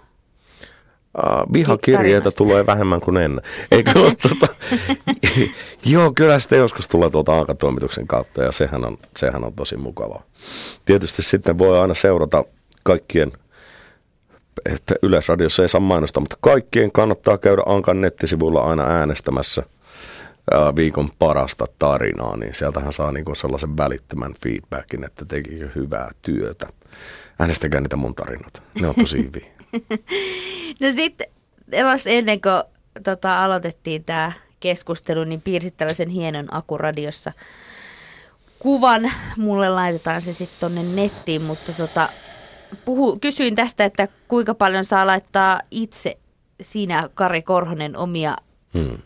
Uh, 1.18 1.54
vihakirjeitä 1.54 2.32
tulee 2.32 2.66
vähemmän 2.66 3.02
kuin 3.02 3.18
ennen. 3.18 3.46
Eikö 3.72 4.00
ole, 4.00 4.14
tuota, 4.28 4.56
joo, 5.86 6.12
kyllä 6.16 6.40
sitten 6.40 6.60
joskus 6.60 6.88
tulee 6.88 7.10
tuolta 7.10 7.34
aakatoimituksen 7.34 8.08
kautta 8.08 8.44
ja 8.44 8.52
sehän 8.52 8.86
on, 8.86 8.98
sehän 9.18 9.44
on 9.44 9.54
tosi 9.54 9.78
mukavaa. 9.78 10.24
Tietysti 10.86 11.24
sitten 11.24 11.58
voi 11.58 11.80
aina 11.80 11.94
seurata 11.94 12.46
kaikkien, 12.84 13.32
että 14.66 14.96
Yleisradiossa 15.02 15.62
ei 15.62 15.70
saa 15.70 15.82
mainostaa, 15.82 16.22
mutta 16.22 16.38
kaikkien 16.42 16.92
kannattaa 16.92 17.38
käydä 17.38 17.64
Ankan 17.66 18.02
nettisivuilla 18.02 18.62
aina 18.62 18.84
äänestämässä 18.84 19.64
viikon 20.76 21.12
parasta 21.20 21.66
tarinaa, 21.80 22.38
niin 22.38 22.56
sieltähän 22.56 22.94
saa 22.94 23.12
niin 23.12 23.36
sellaisen 23.36 23.78
välittömän 23.78 24.34
feedbackin, 24.44 25.04
että 25.04 25.26
tekikö 25.26 25.70
hyvää 25.76 26.12
työtä. 26.22 26.68
Äänestäkää 27.40 27.82
niitä 27.82 27.96
mun 27.96 28.16
tarinat, 28.16 28.64
ne 28.82 28.88
on 28.88 28.96
tosi 28.96 29.18
hyviä. 29.18 29.52
no 30.82 30.92
sitten 30.96 31.28
ennen 32.06 32.42
kuin 32.42 32.64
tota, 33.04 33.44
aloitettiin 33.44 34.04
tämä 34.04 34.32
keskustelu, 34.60 35.24
niin 35.24 35.42
piirsit 35.42 35.78
tällaisen 35.78 36.10
hienon 36.10 36.48
akuradiossa 36.52 37.32
kuvan. 38.60 39.12
Mulle 39.38 39.70
laitetaan 39.70 40.22
se 40.22 40.34
sitten 40.34 40.60
tonne 40.60 40.84
nettiin, 40.84 41.42
mutta 41.42 41.74
tota, 41.74 42.10
puhu, 42.86 43.20
kysyin 43.20 43.56
tästä, 43.56 43.86
että 43.86 44.08
kuinka 44.28 44.54
paljon 44.54 44.86
saa 44.86 45.08
laittaa 45.08 45.62
itse 45.72 46.18
sinä, 46.62 47.10
Kari 47.14 47.42
Korhonen, 47.42 47.98
omia 47.98 48.36
hmm. 48.74 48.98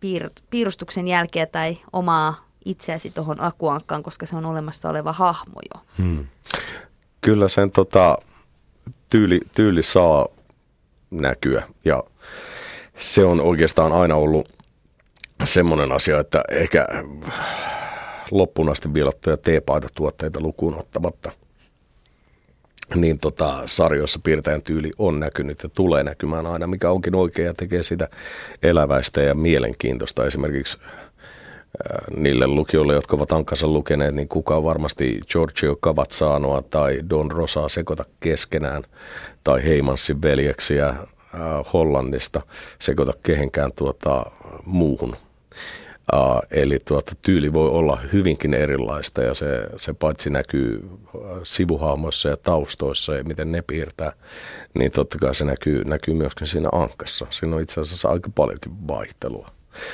piir, 0.00 0.30
piirustuksen 0.50 1.08
jälkeä 1.08 1.46
tai 1.46 1.78
omaa 1.92 2.46
itseäsi 2.64 3.10
tuohon 3.10 3.36
akuankkaan, 3.40 4.02
koska 4.02 4.26
se 4.26 4.36
on 4.36 4.46
olemassa 4.46 4.90
oleva 4.90 5.12
hahmo 5.12 5.60
jo. 5.74 5.80
Hmm. 5.98 6.26
Kyllä 7.20 7.48
sen 7.48 7.70
tota, 7.70 8.18
tyyli, 9.10 9.40
tyyli 9.54 9.82
saa 9.82 10.26
näkyä 11.10 11.62
ja 11.84 12.02
se 12.98 13.24
on 13.24 13.40
oikeastaan 13.40 13.92
aina 13.92 14.16
ollut 14.16 14.48
semmoinen 15.44 15.92
asia, 15.92 16.20
että 16.20 16.42
ehkä 16.50 16.86
loppuun 18.30 18.68
asti 18.68 18.94
viilattuja 18.94 19.36
teepaitatuotteita 19.36 20.40
lukuun 20.40 20.78
ottamatta, 20.78 21.32
niin 22.94 23.18
tota, 23.18 23.62
sarjoissa 23.66 24.20
piirtäjän 24.24 24.62
tyyli 24.62 24.90
on 24.98 25.20
näkynyt 25.20 25.62
ja 25.62 25.68
tulee 25.68 26.04
näkymään 26.04 26.46
aina, 26.46 26.66
mikä 26.66 26.90
onkin 26.90 27.14
oikein 27.14 27.46
ja 27.46 27.54
tekee 27.54 27.82
sitä 27.82 28.08
eläväistä 28.62 29.22
ja 29.22 29.34
mielenkiintoista. 29.34 30.24
Esimerkiksi 30.26 30.78
niille 32.16 32.46
lukijoille, 32.46 32.94
jotka 32.94 33.16
ovat 33.16 33.32
Ankkansa 33.32 33.66
lukeneet, 33.66 34.14
niin 34.14 34.28
kuka 34.28 34.56
on 34.56 34.64
varmasti 34.64 35.20
Giorgio 35.32 35.76
Cavazzanoa 35.76 36.62
tai 36.62 37.00
Don 37.10 37.30
Rosaa 37.30 37.68
sekoita 37.68 38.04
keskenään, 38.20 38.82
tai 39.44 39.64
Heimansin 39.64 40.22
veljeksiä 40.22 40.88
äh, 40.88 40.98
Hollannista 41.72 42.42
sekoita 42.78 43.12
kehenkään 43.22 43.72
tuota, 43.76 44.26
muuhun. 44.64 45.16
Eli 46.50 46.78
tuota, 46.88 47.12
tyyli 47.22 47.52
voi 47.52 47.68
olla 47.68 47.98
hyvinkin 48.12 48.54
erilaista 48.54 49.22
ja 49.22 49.34
se, 49.34 49.66
se 49.76 49.94
paitsi 49.94 50.30
näkyy 50.30 50.88
sivuhahmoissa 51.42 52.28
ja 52.28 52.36
taustoissa 52.36 53.14
ja 53.14 53.24
miten 53.24 53.52
ne 53.52 53.62
piirtää, 53.62 54.12
niin 54.74 54.92
totta 54.92 55.18
kai 55.18 55.34
se 55.34 55.44
näkyy, 55.44 55.84
näkyy 55.84 56.14
myöskin 56.14 56.46
siinä 56.46 56.68
ankassa. 56.72 57.26
Siinä 57.30 57.56
on 57.56 57.62
itse 57.62 57.80
asiassa 57.80 58.08
aika 58.08 58.30
paljonkin 58.34 58.88
vaihtelua. 58.88 59.48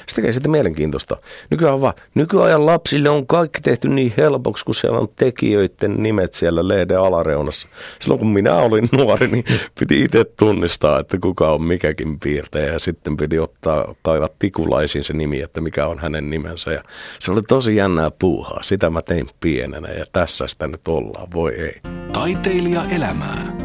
Se 0.09 0.15
tekee 0.15 0.33
sitten 0.33 0.51
mielenkiintoista. 0.51 1.17
Nykyään 1.51 1.81
vaan, 1.81 1.95
nykyajan 2.15 2.67
lapsille 2.67 3.09
on 3.09 3.27
kaikki 3.27 3.61
tehty 3.61 3.89
niin 3.89 4.13
helpoksi, 4.17 4.65
kun 4.65 4.75
siellä 4.75 4.99
on 4.99 5.09
tekijöiden 5.17 6.03
nimet 6.03 6.33
siellä 6.33 6.69
lehden 6.69 7.01
alareunassa. 7.01 7.69
Silloin 8.01 8.19
kun 8.19 8.29
minä 8.29 8.55
olin 8.55 8.89
nuori, 8.99 9.27
niin 9.27 9.45
piti 9.81 10.03
itse 10.03 10.25
tunnistaa, 10.25 11.01
että 11.01 11.19
kuka 11.23 11.53
on 11.53 11.63
mikäkin 11.63 12.21
piirtäjä. 12.21 12.73
Ja 12.73 12.79
sitten 12.79 13.17
piti 13.17 13.39
ottaa, 13.39 13.95
kaivaa 14.03 14.29
tikulaisiin 14.39 15.05
se 15.05 15.13
nimi, 15.13 15.41
että 15.41 15.61
mikä 15.61 15.87
on 15.87 15.99
hänen 15.99 16.31
nimensä. 16.31 16.73
Ja 16.73 16.83
se 17.19 17.33
oli 17.33 17.43
tosi 17.43 17.77
jännää 17.77 18.11
puuhaa. 18.19 18.63
Sitä 18.63 18.91
mä 18.91 19.01
tein 19.03 19.29
pienenä 19.41 19.89
ja 19.89 20.05
tässä 20.13 20.47
sitä 20.47 20.67
nyt 20.67 20.89
ollaan. 20.89 21.29
Voi 21.35 21.55
ei. 21.55 21.81
Taiteilija 22.13 22.85
elämää. 22.85 23.57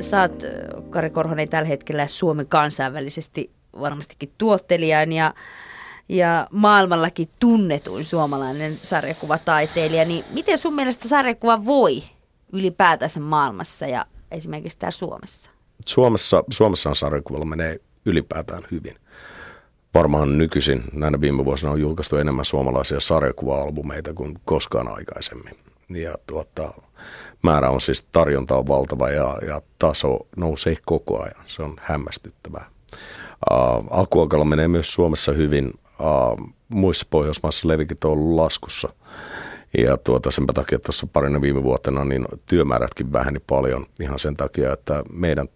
Saat, 0.00 0.46
Kari 0.90 1.10
Korhonen, 1.10 1.48
tällä 1.48 1.68
hetkellä 1.68 2.06
Suomen 2.06 2.46
kansainvälisesti 2.46 3.55
varmastikin 3.80 4.32
tuottelijan 4.38 5.12
ja, 5.12 5.34
ja 6.08 6.46
maailmallakin 6.50 7.28
tunnetuin 7.40 8.04
suomalainen 8.04 8.78
sarjakuvataiteilija, 8.82 10.04
niin 10.04 10.24
miten 10.30 10.58
sun 10.58 10.74
mielestä 10.74 11.08
sarjakuva 11.08 11.64
voi 11.64 12.02
ylipäätänsä 12.52 13.20
maailmassa 13.20 13.86
ja 13.86 14.06
esimerkiksi 14.30 14.78
täällä 14.78 14.96
Suomessa? 14.96 15.50
Suomessa, 15.86 16.44
Suomessa 16.50 16.88
on 16.88 16.96
sarjakuvalla 16.96 17.46
menee 17.46 17.80
ylipäätään 18.06 18.62
hyvin. 18.70 18.96
Varmaan 19.94 20.38
nykyisin 20.38 20.84
näinä 20.92 21.20
viime 21.20 21.44
vuosina 21.44 21.72
on 21.72 21.80
julkaistu 21.80 22.16
enemmän 22.16 22.44
suomalaisia 22.44 23.00
sarjakuva-albumeita 23.00 24.14
kuin 24.14 24.38
koskaan 24.44 24.88
aikaisemmin. 24.88 25.56
Ja 25.88 26.14
tuota, 26.26 26.74
määrä 27.42 27.70
on 27.70 27.80
siis, 27.80 28.06
tarjonta 28.12 28.56
on 28.56 28.68
valtava 28.68 29.10
ja, 29.10 29.38
ja 29.46 29.62
taso 29.78 30.18
nousee 30.36 30.74
koko 30.84 31.22
ajan. 31.22 31.44
Se 31.46 31.62
on 31.62 31.76
hämmästyttävää. 31.82 32.70
Uh, 33.50 33.84
Akuakalla 33.90 34.44
menee 34.44 34.68
myös 34.68 34.94
Suomessa 34.94 35.32
hyvin. 35.32 35.72
Uh, 36.00 36.54
muissa 36.68 37.06
Pohjoismaissa 37.10 37.68
levikit 37.68 38.04
on 38.04 38.10
ollut 38.10 38.34
laskussa. 38.34 38.88
Ja 39.78 39.96
tuota, 39.96 40.30
sen 40.30 40.46
takia 40.46 40.78
tuossa 40.78 41.06
parina 41.12 41.40
viime 41.40 41.62
vuotena 41.62 42.04
niin 42.04 42.24
työmäärätkin 42.46 43.12
väheni 43.12 43.38
paljon 43.46 43.86
ihan 44.00 44.18
sen 44.18 44.36
takia, 44.36 44.72
että 44.72 45.02
meidän 45.12 45.48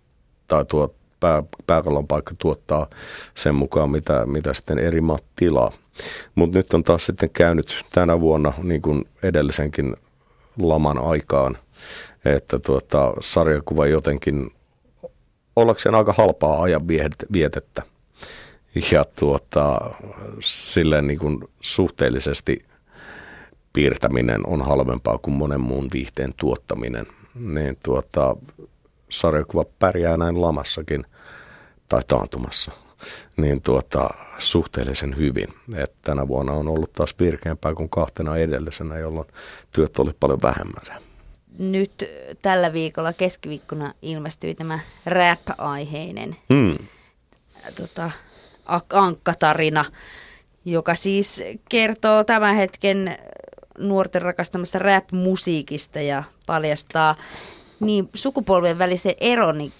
tai 0.46 0.64
tuo 0.64 0.94
pää, 1.20 1.42
pääkallon 1.66 2.06
paikka 2.06 2.34
tuottaa 2.38 2.86
sen 3.34 3.54
mukaan, 3.54 3.90
mitä, 3.90 4.26
mitä 4.26 4.54
sitten 4.54 4.78
eri 4.78 5.00
maat 5.00 5.24
tilaa. 5.36 5.72
Mutta 6.34 6.58
nyt 6.58 6.74
on 6.74 6.82
taas 6.82 7.06
sitten 7.06 7.30
käynyt 7.30 7.84
tänä 7.92 8.20
vuonna, 8.20 8.52
niin 8.62 8.82
kuin 8.82 9.04
edellisenkin 9.22 9.96
laman 10.58 10.98
aikaan, 10.98 11.58
että 12.24 12.58
tuota, 12.58 13.14
sarjakuva 13.20 13.86
jotenkin 13.86 14.50
ollakseen 15.56 15.94
aika 15.94 16.12
halpaa 16.12 16.62
ajan 16.62 16.88
vietettä. 17.32 17.82
Ja 18.92 19.04
tuota, 19.04 19.80
silleen 20.40 21.06
niin 21.06 21.18
kuin 21.18 21.38
suhteellisesti 21.60 22.58
piirtäminen 23.72 24.46
on 24.46 24.62
halvempaa 24.62 25.18
kuin 25.18 25.34
monen 25.34 25.60
muun 25.60 25.88
viihteen 25.92 26.34
tuottaminen. 26.36 27.06
Niin 27.34 27.78
tuota, 27.82 28.36
sarjakuva 29.08 29.64
pärjää 29.78 30.16
näin 30.16 30.40
lamassakin 30.40 31.04
tai 31.88 32.00
taantumassa 32.06 32.72
niin 33.36 33.62
tuota, 33.62 34.10
suhteellisen 34.38 35.16
hyvin. 35.16 35.48
Et 35.74 35.92
tänä 36.02 36.28
vuonna 36.28 36.52
on 36.52 36.68
ollut 36.68 36.92
taas 36.92 37.14
virkeämpää 37.20 37.74
kuin 37.74 37.88
kahtena 37.88 38.36
edellisenä, 38.36 38.98
jolloin 38.98 39.28
työt 39.72 39.98
oli 39.98 40.12
paljon 40.20 40.42
vähemmän 40.42 41.09
nyt 41.60 42.04
tällä 42.42 42.72
viikolla 42.72 43.12
keskiviikkona 43.12 43.94
ilmestyi 44.02 44.54
tämä 44.54 44.78
rap-aiheinen 45.06 46.36
hmm. 46.54 46.78
tota, 47.74 48.10
ankkatarina, 48.92 49.84
joka 50.64 50.94
siis 50.94 51.42
kertoo 51.68 52.24
tämän 52.24 52.56
hetken 52.56 53.18
nuorten 53.78 54.22
rakastamasta 54.22 54.78
rap-musiikista 54.78 56.00
ja 56.00 56.22
paljastaa 56.46 57.16
niin 57.80 58.08
sukupolvien 58.14 58.78
välisen 58.78 59.14
eron, 59.20 59.58
niin 59.58 59.72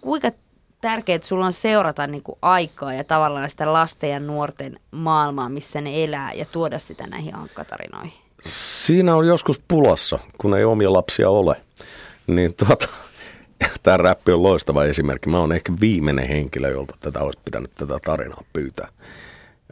kuinka 0.00 0.30
tärkeää 0.80 1.18
sulla 1.22 1.46
on 1.46 1.52
seurata 1.52 2.06
niin 2.06 2.22
kuin 2.22 2.38
aikaa 2.42 2.94
ja 2.94 3.04
tavallaan 3.04 3.50
sitä 3.50 3.72
lasten 3.72 4.10
ja 4.10 4.20
nuorten 4.20 4.80
maailmaa, 4.90 5.48
missä 5.48 5.80
ne 5.80 6.04
elää 6.04 6.32
ja 6.32 6.44
tuoda 6.44 6.78
sitä 6.78 7.06
näihin 7.06 7.34
ankkatarinoihin? 7.34 8.27
Siinä 8.44 9.14
on 9.16 9.26
joskus 9.26 9.62
pulassa, 9.68 10.18
kun 10.38 10.54
ei 10.54 10.64
omia 10.64 10.92
lapsia 10.92 11.30
ole. 11.30 11.56
Niin 12.26 12.54
tuota, 12.54 12.88
tämä 13.82 13.96
räppi 13.96 14.32
on 14.32 14.42
loistava 14.42 14.84
esimerkki. 14.84 15.28
Mä 15.28 15.38
oon 15.38 15.52
ehkä 15.52 15.72
viimeinen 15.80 16.28
henkilö, 16.28 16.70
jolta 16.70 16.94
tätä 17.00 17.20
olisi 17.20 17.38
pitänyt 17.44 17.74
tätä 17.74 17.98
tarinaa 18.04 18.44
pyytää. 18.52 18.88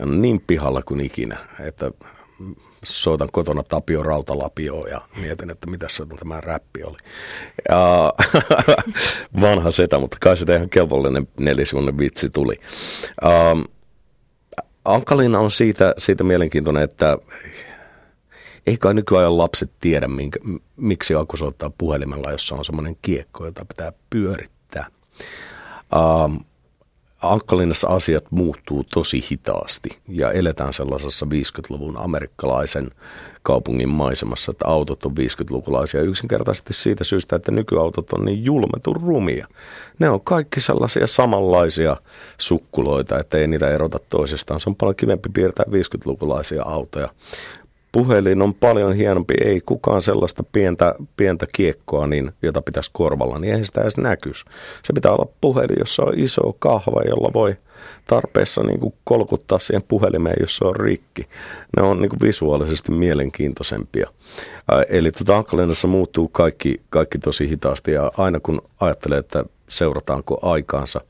Niin 0.04 0.40
pihalla 0.46 0.82
kuin 0.82 1.00
ikinä, 1.00 1.38
että 1.60 1.90
soitan 2.84 3.28
kotona 3.32 3.62
Tapio 3.62 4.02
Rautalapioa 4.02 4.88
ja 4.88 5.00
mietin, 5.20 5.50
että 5.50 5.70
mitä 5.70 5.86
se 5.88 6.06
tämä 6.18 6.40
räppi 6.40 6.82
oli. 6.82 6.96
Ja, 7.68 8.12
vanha 9.40 9.70
setä, 9.70 9.98
mutta 9.98 10.16
kai 10.20 10.36
sitä 10.36 10.56
ihan 10.56 10.70
kelvollinen 10.70 11.28
nelisivuinen 11.40 11.98
vitsi 11.98 12.30
tuli. 12.30 12.60
Um, 13.52 13.64
Ankalina 14.84 15.38
on 15.38 15.50
siitä, 15.50 15.94
siitä 15.98 16.24
mielenkiintoinen, 16.24 16.82
että 16.82 17.18
ei 18.66 18.76
kai 18.76 18.94
nykyajan 18.94 19.38
lapset 19.38 19.70
tiedä, 19.80 20.08
minkä, 20.08 20.40
miksi 20.76 21.14
Aku 21.14 21.36
soittaa 21.36 21.70
puhelimella, 21.78 22.32
jossa 22.32 22.54
on 22.54 22.64
semmoinen 22.64 22.96
kiekko, 23.02 23.46
jota 23.46 23.64
pitää 23.64 23.92
pyörittää. 24.10 24.86
Um, 25.96 26.40
Ankkalinnassa 27.22 27.88
asiat 27.88 28.24
muuttuu 28.30 28.84
tosi 28.92 29.24
hitaasti 29.30 29.88
ja 30.08 30.32
eletään 30.32 30.72
sellaisessa 30.72 31.26
50-luvun 31.26 31.96
amerikkalaisen 31.96 32.90
kaupungin 33.42 33.88
maisemassa, 33.88 34.50
että 34.50 34.68
autot 34.68 35.04
on 35.04 35.12
50-lukulaisia 35.12 36.02
yksinkertaisesti 36.02 36.72
siitä 36.72 37.04
syystä, 37.04 37.36
että 37.36 37.52
nykyautot 37.52 38.12
on 38.12 38.24
niin 38.24 38.44
julmetun 38.44 38.96
rumia. 38.96 39.46
Ne 39.98 40.10
on 40.10 40.20
kaikki 40.20 40.60
sellaisia 40.60 41.06
samanlaisia 41.06 41.96
sukkuloita, 42.38 43.18
että 43.18 43.38
ei 43.38 43.46
niitä 43.46 43.70
erota 43.70 43.98
toisistaan. 44.10 44.60
Se 44.60 44.70
on 44.70 44.76
paljon 44.76 44.96
kivempi 44.96 45.28
piirtää 45.32 45.66
50-lukulaisia 45.68 46.62
autoja 46.64 47.08
puhelin 47.96 48.42
on 48.42 48.54
paljon 48.54 48.92
hienompi, 48.94 49.34
ei 49.44 49.60
kukaan 49.60 50.02
sellaista 50.02 50.42
pientä, 50.52 50.94
pientä 51.16 51.46
kiekkoa, 51.52 52.06
niin, 52.06 52.32
jota 52.42 52.62
pitäisi 52.62 52.90
korvalla, 52.92 53.38
niin 53.38 53.50
eihän 53.50 53.64
sitä 53.64 53.80
edes 53.80 53.96
näkys. 53.96 54.44
Se 54.82 54.92
pitää 54.92 55.12
olla 55.12 55.32
puhelin, 55.40 55.76
jossa 55.78 56.02
on 56.02 56.12
iso 56.16 56.56
kahva, 56.58 57.02
jolla 57.08 57.30
voi 57.34 57.56
tarpeessa 58.06 58.62
niin 58.62 58.80
kuin 58.80 58.94
kolkuttaa 59.04 59.58
siihen 59.58 59.82
puhelimeen, 59.88 60.36
jos 60.40 60.56
se 60.56 60.64
on 60.64 60.76
rikki. 60.76 61.26
Ne 61.76 61.82
on 61.82 62.02
niin 62.02 62.08
kuin 62.08 62.20
visuaalisesti 62.22 62.92
mielenkiintoisempia. 62.92 64.10
Ää, 64.70 64.82
eli 64.88 65.10
tuota 65.12 65.86
muuttuu 65.86 66.28
kaikki, 66.28 66.80
kaikki 66.90 67.18
tosi 67.18 67.48
hitaasti 67.48 67.92
ja 67.92 68.12
aina 68.18 68.40
kun 68.40 68.62
ajattelee, 68.80 69.18
että 69.18 69.44
seurataanko 69.68 70.38
aikaansa, 70.42 71.00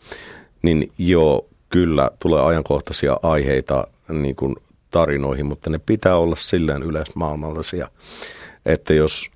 niin 0.62 0.92
joo, 0.98 1.46
kyllä 1.68 2.10
tulee 2.18 2.42
ajankohtaisia 2.42 3.16
aiheita 3.22 3.86
niin 4.08 4.36
kuin 4.36 4.56
tarinoihin, 4.96 5.46
mutta 5.46 5.70
ne 5.70 5.78
pitää 5.78 6.16
olla 6.16 6.36
silleen 6.36 6.82
yleismaailmallisia, 6.82 7.88
että 8.66 8.94
jos 8.94 9.30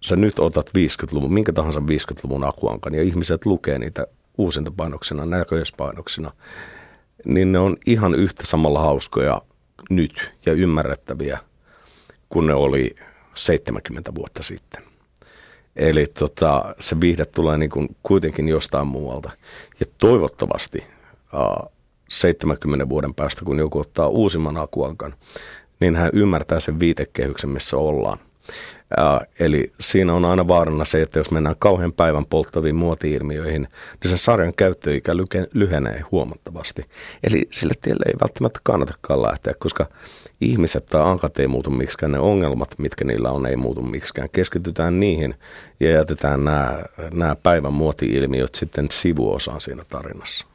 sä 0.00 0.16
nyt 0.16 0.38
otat 0.38 0.68
50-luvun, 0.68 1.32
minkä 1.32 1.52
tahansa 1.52 1.80
50-luvun 1.80 2.44
akuankan 2.44 2.94
ja 2.94 3.02
ihmiset 3.02 3.46
lukee 3.46 3.78
niitä 3.78 4.06
uusintapainoksina, 4.38 5.26
näköispainoksina, 5.26 6.30
niin 7.24 7.52
ne 7.52 7.58
on 7.58 7.76
ihan 7.86 8.14
yhtä 8.14 8.46
samalla 8.46 8.80
hauskoja 8.80 9.42
nyt 9.90 10.32
ja 10.46 10.52
ymmärrettäviä 10.52 11.38
kuin 12.28 12.46
ne 12.46 12.54
oli 12.54 12.96
70 13.34 14.14
vuotta 14.14 14.42
sitten. 14.42 14.82
Eli 15.76 16.06
tota, 16.06 16.74
se 16.80 17.00
viihde 17.00 17.24
tulee 17.24 17.58
niin 17.58 17.70
kuin 17.70 17.96
kuitenkin 18.02 18.48
jostain 18.48 18.86
muualta. 18.86 19.30
Ja 19.80 19.86
toivottavasti 19.98 20.84
70 22.20 22.88
vuoden 22.88 23.14
päästä, 23.14 23.44
kun 23.44 23.58
joku 23.58 23.78
ottaa 23.78 24.08
uusimman 24.08 24.56
akuankan, 24.56 25.14
niin 25.80 25.96
hän 25.96 26.10
ymmärtää 26.12 26.60
sen 26.60 26.80
viitekehyksen, 26.80 27.50
missä 27.50 27.76
ollaan. 27.76 28.18
Ää, 28.96 29.20
eli 29.38 29.72
siinä 29.80 30.14
on 30.14 30.24
aina 30.24 30.48
vaarana 30.48 30.84
se, 30.84 31.02
että 31.02 31.18
jos 31.18 31.30
mennään 31.30 31.56
kauhean 31.58 31.92
päivän 31.92 32.26
polttaviin 32.26 32.74
muoti-ilmiöihin, 32.74 33.68
niin 34.02 34.10
se 34.10 34.16
sarjan 34.16 34.54
käyttöikä 34.54 35.12
lyhenee 35.52 36.02
huomattavasti. 36.10 36.82
Eli 37.22 37.48
sille 37.50 37.74
tielle 37.80 38.04
ei 38.06 38.14
välttämättä 38.20 38.60
kannatakaan 38.62 39.22
lähteä, 39.22 39.54
koska 39.58 39.86
ihmiset 40.40 40.86
tai 40.86 41.02
ankat 41.02 41.38
ei 41.38 41.48
muutu 41.48 41.70
miksikään, 41.70 42.12
ne 42.12 42.18
ongelmat, 42.18 42.78
mitkä 42.78 43.04
niillä 43.04 43.30
on, 43.30 43.46
ei 43.46 43.56
muutu 43.56 43.82
miksikään. 43.82 44.30
Keskitytään 44.30 45.00
niihin 45.00 45.34
ja 45.80 45.90
jätetään 45.90 46.44
nämä, 46.44 46.82
nämä 47.12 47.36
päivän 47.42 47.72
muoti-ilmiöt 47.72 48.54
sitten 48.54 48.86
sivuosaan 48.90 49.60
siinä 49.60 49.84
tarinassa. 49.88 50.46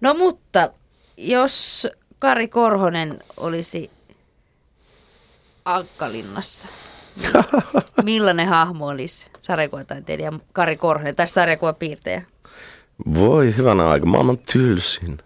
No 0.00 0.14
mutta 0.14 0.70
jos 1.18 1.86
Kari 2.18 2.48
Korhonen 2.48 3.18
olisi 3.36 3.90
Ankkalinnassa, 5.64 6.66
niin 7.16 7.32
millainen 8.04 8.48
hahmo 8.48 8.86
olisi 8.86 9.26
sarjakuvataiteilija 9.40 10.32
Kari 10.52 10.76
Korhonen 10.76 11.16
tai 11.16 11.28
sarjakuvapiirtejä? 11.28 12.22
Voi 13.14 13.56
hyvänä 13.56 13.88
aika, 13.88 14.06
maailman 14.06 14.38
tylsin. 14.38 15.18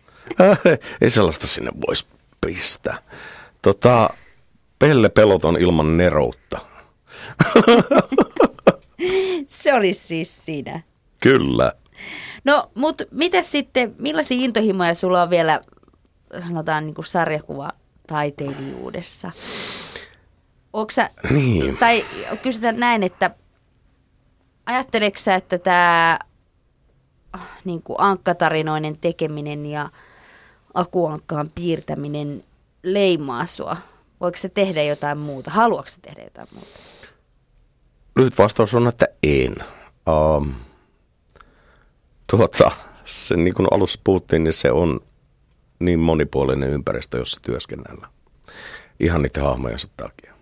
Ei 1.00 1.10
sellaista 1.10 1.46
sinne 1.46 1.70
voisi 1.86 2.06
pistää. 2.46 2.98
Tota, 3.62 4.10
Pelle 4.78 5.08
Peloton 5.08 5.60
ilman 5.60 5.96
neroutta. 5.96 6.58
Se 9.46 9.74
olisi 9.74 10.06
siis 10.06 10.46
sinä. 10.46 10.82
Kyllä. 11.22 11.72
No, 12.44 12.70
mutta 12.74 13.04
mitä 13.10 13.42
sitten, 13.42 13.94
millaisia 13.98 14.44
intohimoja 14.44 14.94
sulla 14.94 15.22
on 15.22 15.30
vielä, 15.30 15.60
sanotaan 16.48 16.86
niin 16.86 16.94
kuin 16.94 17.04
sarjakuva 17.04 17.68
taiteilijuudessa? 18.06 19.30
Sä, 20.92 21.10
niin. 21.30 21.76
tai 21.76 22.04
kysytään 22.42 22.76
näin, 22.76 23.02
että 23.02 23.30
ajatteleksä, 24.66 25.24
sä, 25.24 25.34
että 25.34 25.58
tämä 25.58 26.18
niin 27.64 27.82
kuin 27.82 28.00
ankkatarinoinen 28.00 28.98
tekeminen 28.98 29.66
ja 29.66 29.88
akuankkaan 30.74 31.48
piirtäminen 31.54 32.44
leimaa 32.82 33.46
sua? 33.46 33.76
Voiko 34.20 34.36
se 34.36 34.48
tehdä 34.48 34.82
jotain 34.82 35.18
muuta? 35.18 35.50
Haluatko 35.50 35.88
se 35.88 36.00
tehdä 36.00 36.22
jotain 36.22 36.48
muuta? 36.52 36.78
Lyhyt 38.16 38.38
vastaus 38.38 38.74
on, 38.74 38.88
että 38.88 39.06
en. 39.22 39.54
Um, 40.36 40.54
Tuota, 42.30 42.70
se, 43.04 43.36
niin 43.36 43.54
kuin 43.54 43.68
alussa 43.70 44.00
puhuttiin, 44.04 44.44
niin 44.44 44.52
se 44.52 44.70
on 44.70 45.00
niin 45.78 45.98
monipuolinen 45.98 46.70
ympäristö, 46.70 47.18
jossa 47.18 47.40
työskennellään. 47.42 48.12
Ihan 49.00 49.22
niiden 49.22 49.44
hahmojensa 49.44 49.88
takia. 49.96 50.34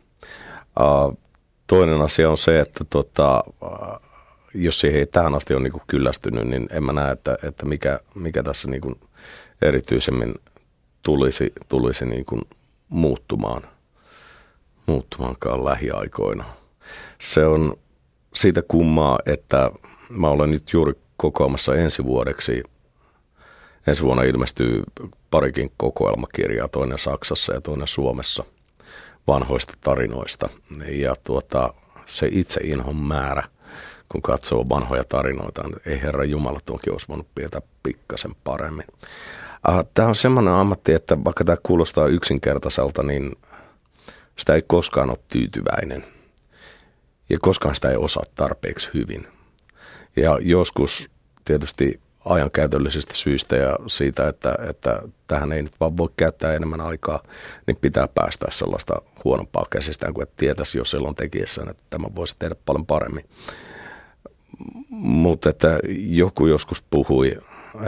Uh, 0.80 1.18
toinen 1.66 2.00
asia 2.00 2.30
on 2.30 2.38
se, 2.38 2.60
että 2.60 2.84
tota, 2.90 3.44
uh, 3.46 4.06
jos 4.54 4.80
siihen 4.80 5.00
ei 5.00 5.06
tähän 5.06 5.34
asti 5.34 5.54
ole 5.54 5.62
niin 5.62 5.72
kuin 5.72 5.82
kyllästynyt, 5.86 6.48
niin 6.48 6.68
en 6.70 6.84
mä 6.84 6.92
näe, 6.92 7.12
että, 7.12 7.38
että 7.42 7.66
mikä, 7.66 8.00
mikä 8.14 8.42
tässä 8.42 8.70
niin 8.70 8.80
kuin 8.80 9.00
erityisemmin 9.62 10.34
tulisi, 11.02 11.52
tulisi 11.68 12.06
niin 12.06 12.24
kuin 12.24 12.42
muuttumaan, 12.88 13.62
muuttumaankaan 14.86 15.64
lähiaikoina. 15.64 16.44
Se 17.18 17.46
on 17.46 17.78
siitä 18.34 18.62
kummaa, 18.62 19.18
että 19.26 19.70
mä 20.08 20.28
olen 20.28 20.50
nyt 20.50 20.72
juuri 20.72 20.92
kokoamassa 21.16 21.74
ensi 21.74 22.04
vuodeksi. 22.04 22.62
Ensi 23.86 24.02
vuonna 24.02 24.22
ilmestyy 24.22 24.82
parikin 25.30 25.72
kokoelmakirjaa, 25.76 26.68
toinen 26.68 26.98
Saksassa 26.98 27.54
ja 27.54 27.60
toinen 27.60 27.86
Suomessa 27.86 28.44
vanhoista 29.26 29.72
tarinoista. 29.80 30.48
Ja 30.88 31.16
tuota, 31.24 31.74
se 32.06 32.28
itse 32.30 32.60
inhon 32.64 32.96
määrä, 32.96 33.42
kun 34.08 34.22
katsoo 34.22 34.68
vanhoja 34.68 35.04
tarinoita, 35.04 35.62
niin 35.62 35.80
ei 35.86 36.02
herra 36.02 36.24
Jumala 36.24 36.60
tuonkin 36.66 36.92
olisi 36.92 37.08
voinut 37.08 37.34
pietää 37.34 37.60
pikkasen 37.82 38.32
paremmin. 38.44 38.86
Tämä 39.94 40.08
on 40.08 40.14
semmoinen 40.14 40.54
ammatti, 40.54 40.92
että 40.92 41.24
vaikka 41.24 41.44
tämä 41.44 41.56
kuulostaa 41.62 42.06
yksinkertaiselta, 42.06 43.02
niin 43.02 43.36
sitä 44.36 44.54
ei 44.54 44.62
koskaan 44.66 45.10
ole 45.10 45.18
tyytyväinen. 45.28 46.04
Ja 47.30 47.38
koskaan 47.40 47.74
sitä 47.74 47.90
ei 47.90 47.96
osaa 47.96 48.22
tarpeeksi 48.34 48.90
hyvin. 48.94 49.26
Ja 50.16 50.38
joskus 50.42 51.10
tietysti 51.44 52.00
ajankäytöllisistä 52.24 53.14
syistä 53.14 53.56
ja 53.56 53.76
siitä, 53.86 54.28
että, 54.28 54.58
että 54.68 55.02
tähän 55.26 55.52
ei 55.52 55.62
nyt 55.62 55.80
vaan 55.80 55.96
voi 55.96 56.08
käyttää 56.16 56.54
enemmän 56.54 56.80
aikaa, 56.80 57.22
niin 57.66 57.76
pitää 57.80 58.08
päästä 58.14 58.46
sellaista 58.50 59.02
huonompaa 59.24 59.66
käsistään 59.70 60.14
kuin 60.14 60.22
että 60.22 60.34
tietäisi 60.36 60.78
jo 60.78 60.84
silloin 60.84 61.14
tekijässään, 61.14 61.68
että 61.68 61.84
tämä 61.90 62.08
voisi 62.14 62.36
tehdä 62.38 62.54
paljon 62.66 62.86
paremmin. 62.86 63.24
Mutta 64.90 65.50
että 65.50 65.78
joku 66.08 66.46
joskus 66.46 66.84
puhui, 66.90 67.38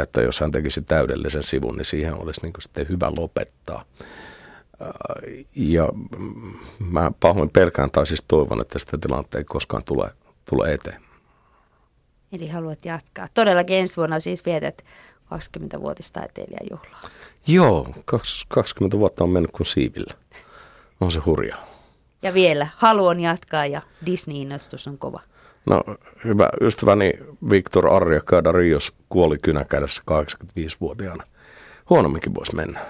että 0.03 0.21
jos 0.21 0.41
hän 0.41 0.51
tekisi 0.51 0.83
täydellisen 0.83 1.43
sivun, 1.43 1.77
niin 1.77 1.85
siihen 1.85 2.15
olisi 2.15 2.41
niin 2.43 2.53
sitten 2.59 2.89
hyvä 2.89 3.13
lopettaa. 3.19 3.85
Ja 5.55 5.89
mä 6.79 7.13
pahoin 7.21 7.51
pelkään 7.51 7.91
tai 7.91 8.07
siis 8.07 8.25
toivon, 8.29 8.61
että 8.61 8.79
sitä 8.79 8.99
tilanteen 8.99 9.41
ei 9.41 9.45
koskaan 9.45 9.85
tule, 9.85 10.11
tule 10.51 10.73
eteen. 10.73 11.08
Eli 12.33 12.49
haluat 12.49 12.85
jatkaa. 12.85 13.27
Todellakin 13.35 13.77
ensi 13.77 13.97
vuonna 13.97 14.21
siis 14.21 14.47
vietät 14.47 14.85
20-vuotistaiteilijajuhlaa. 15.35 17.01
Joo, 17.47 17.89
20 18.49 18.99
vuotta 18.99 19.25
on 19.25 19.31
mennyt 19.31 19.51
kuin 19.51 19.67
siivillä. 19.67 20.15
On 21.01 21.11
se 21.11 21.21
hurjaa. 21.21 21.67
Ja 22.23 22.35
vielä, 22.35 22.67
haluan 22.77 23.21
jatkaa 23.21 23.67
ja 23.67 23.83
Disney-innostus 24.07 24.89
on 24.89 24.99
kova. 24.99 25.21
No 25.67 25.83
hyvä 26.25 26.49
ystäväni 26.61 27.13
Victor 27.51 27.95
Arja 27.95 28.21
Kadarios 28.21 28.93
kuoli 29.09 29.39
kynäkädessä 29.39 30.03
85-vuotiaana. 30.11 31.25
Huonomminkin 31.91 32.35
voisi 32.35 32.55
mennä. 32.55 32.81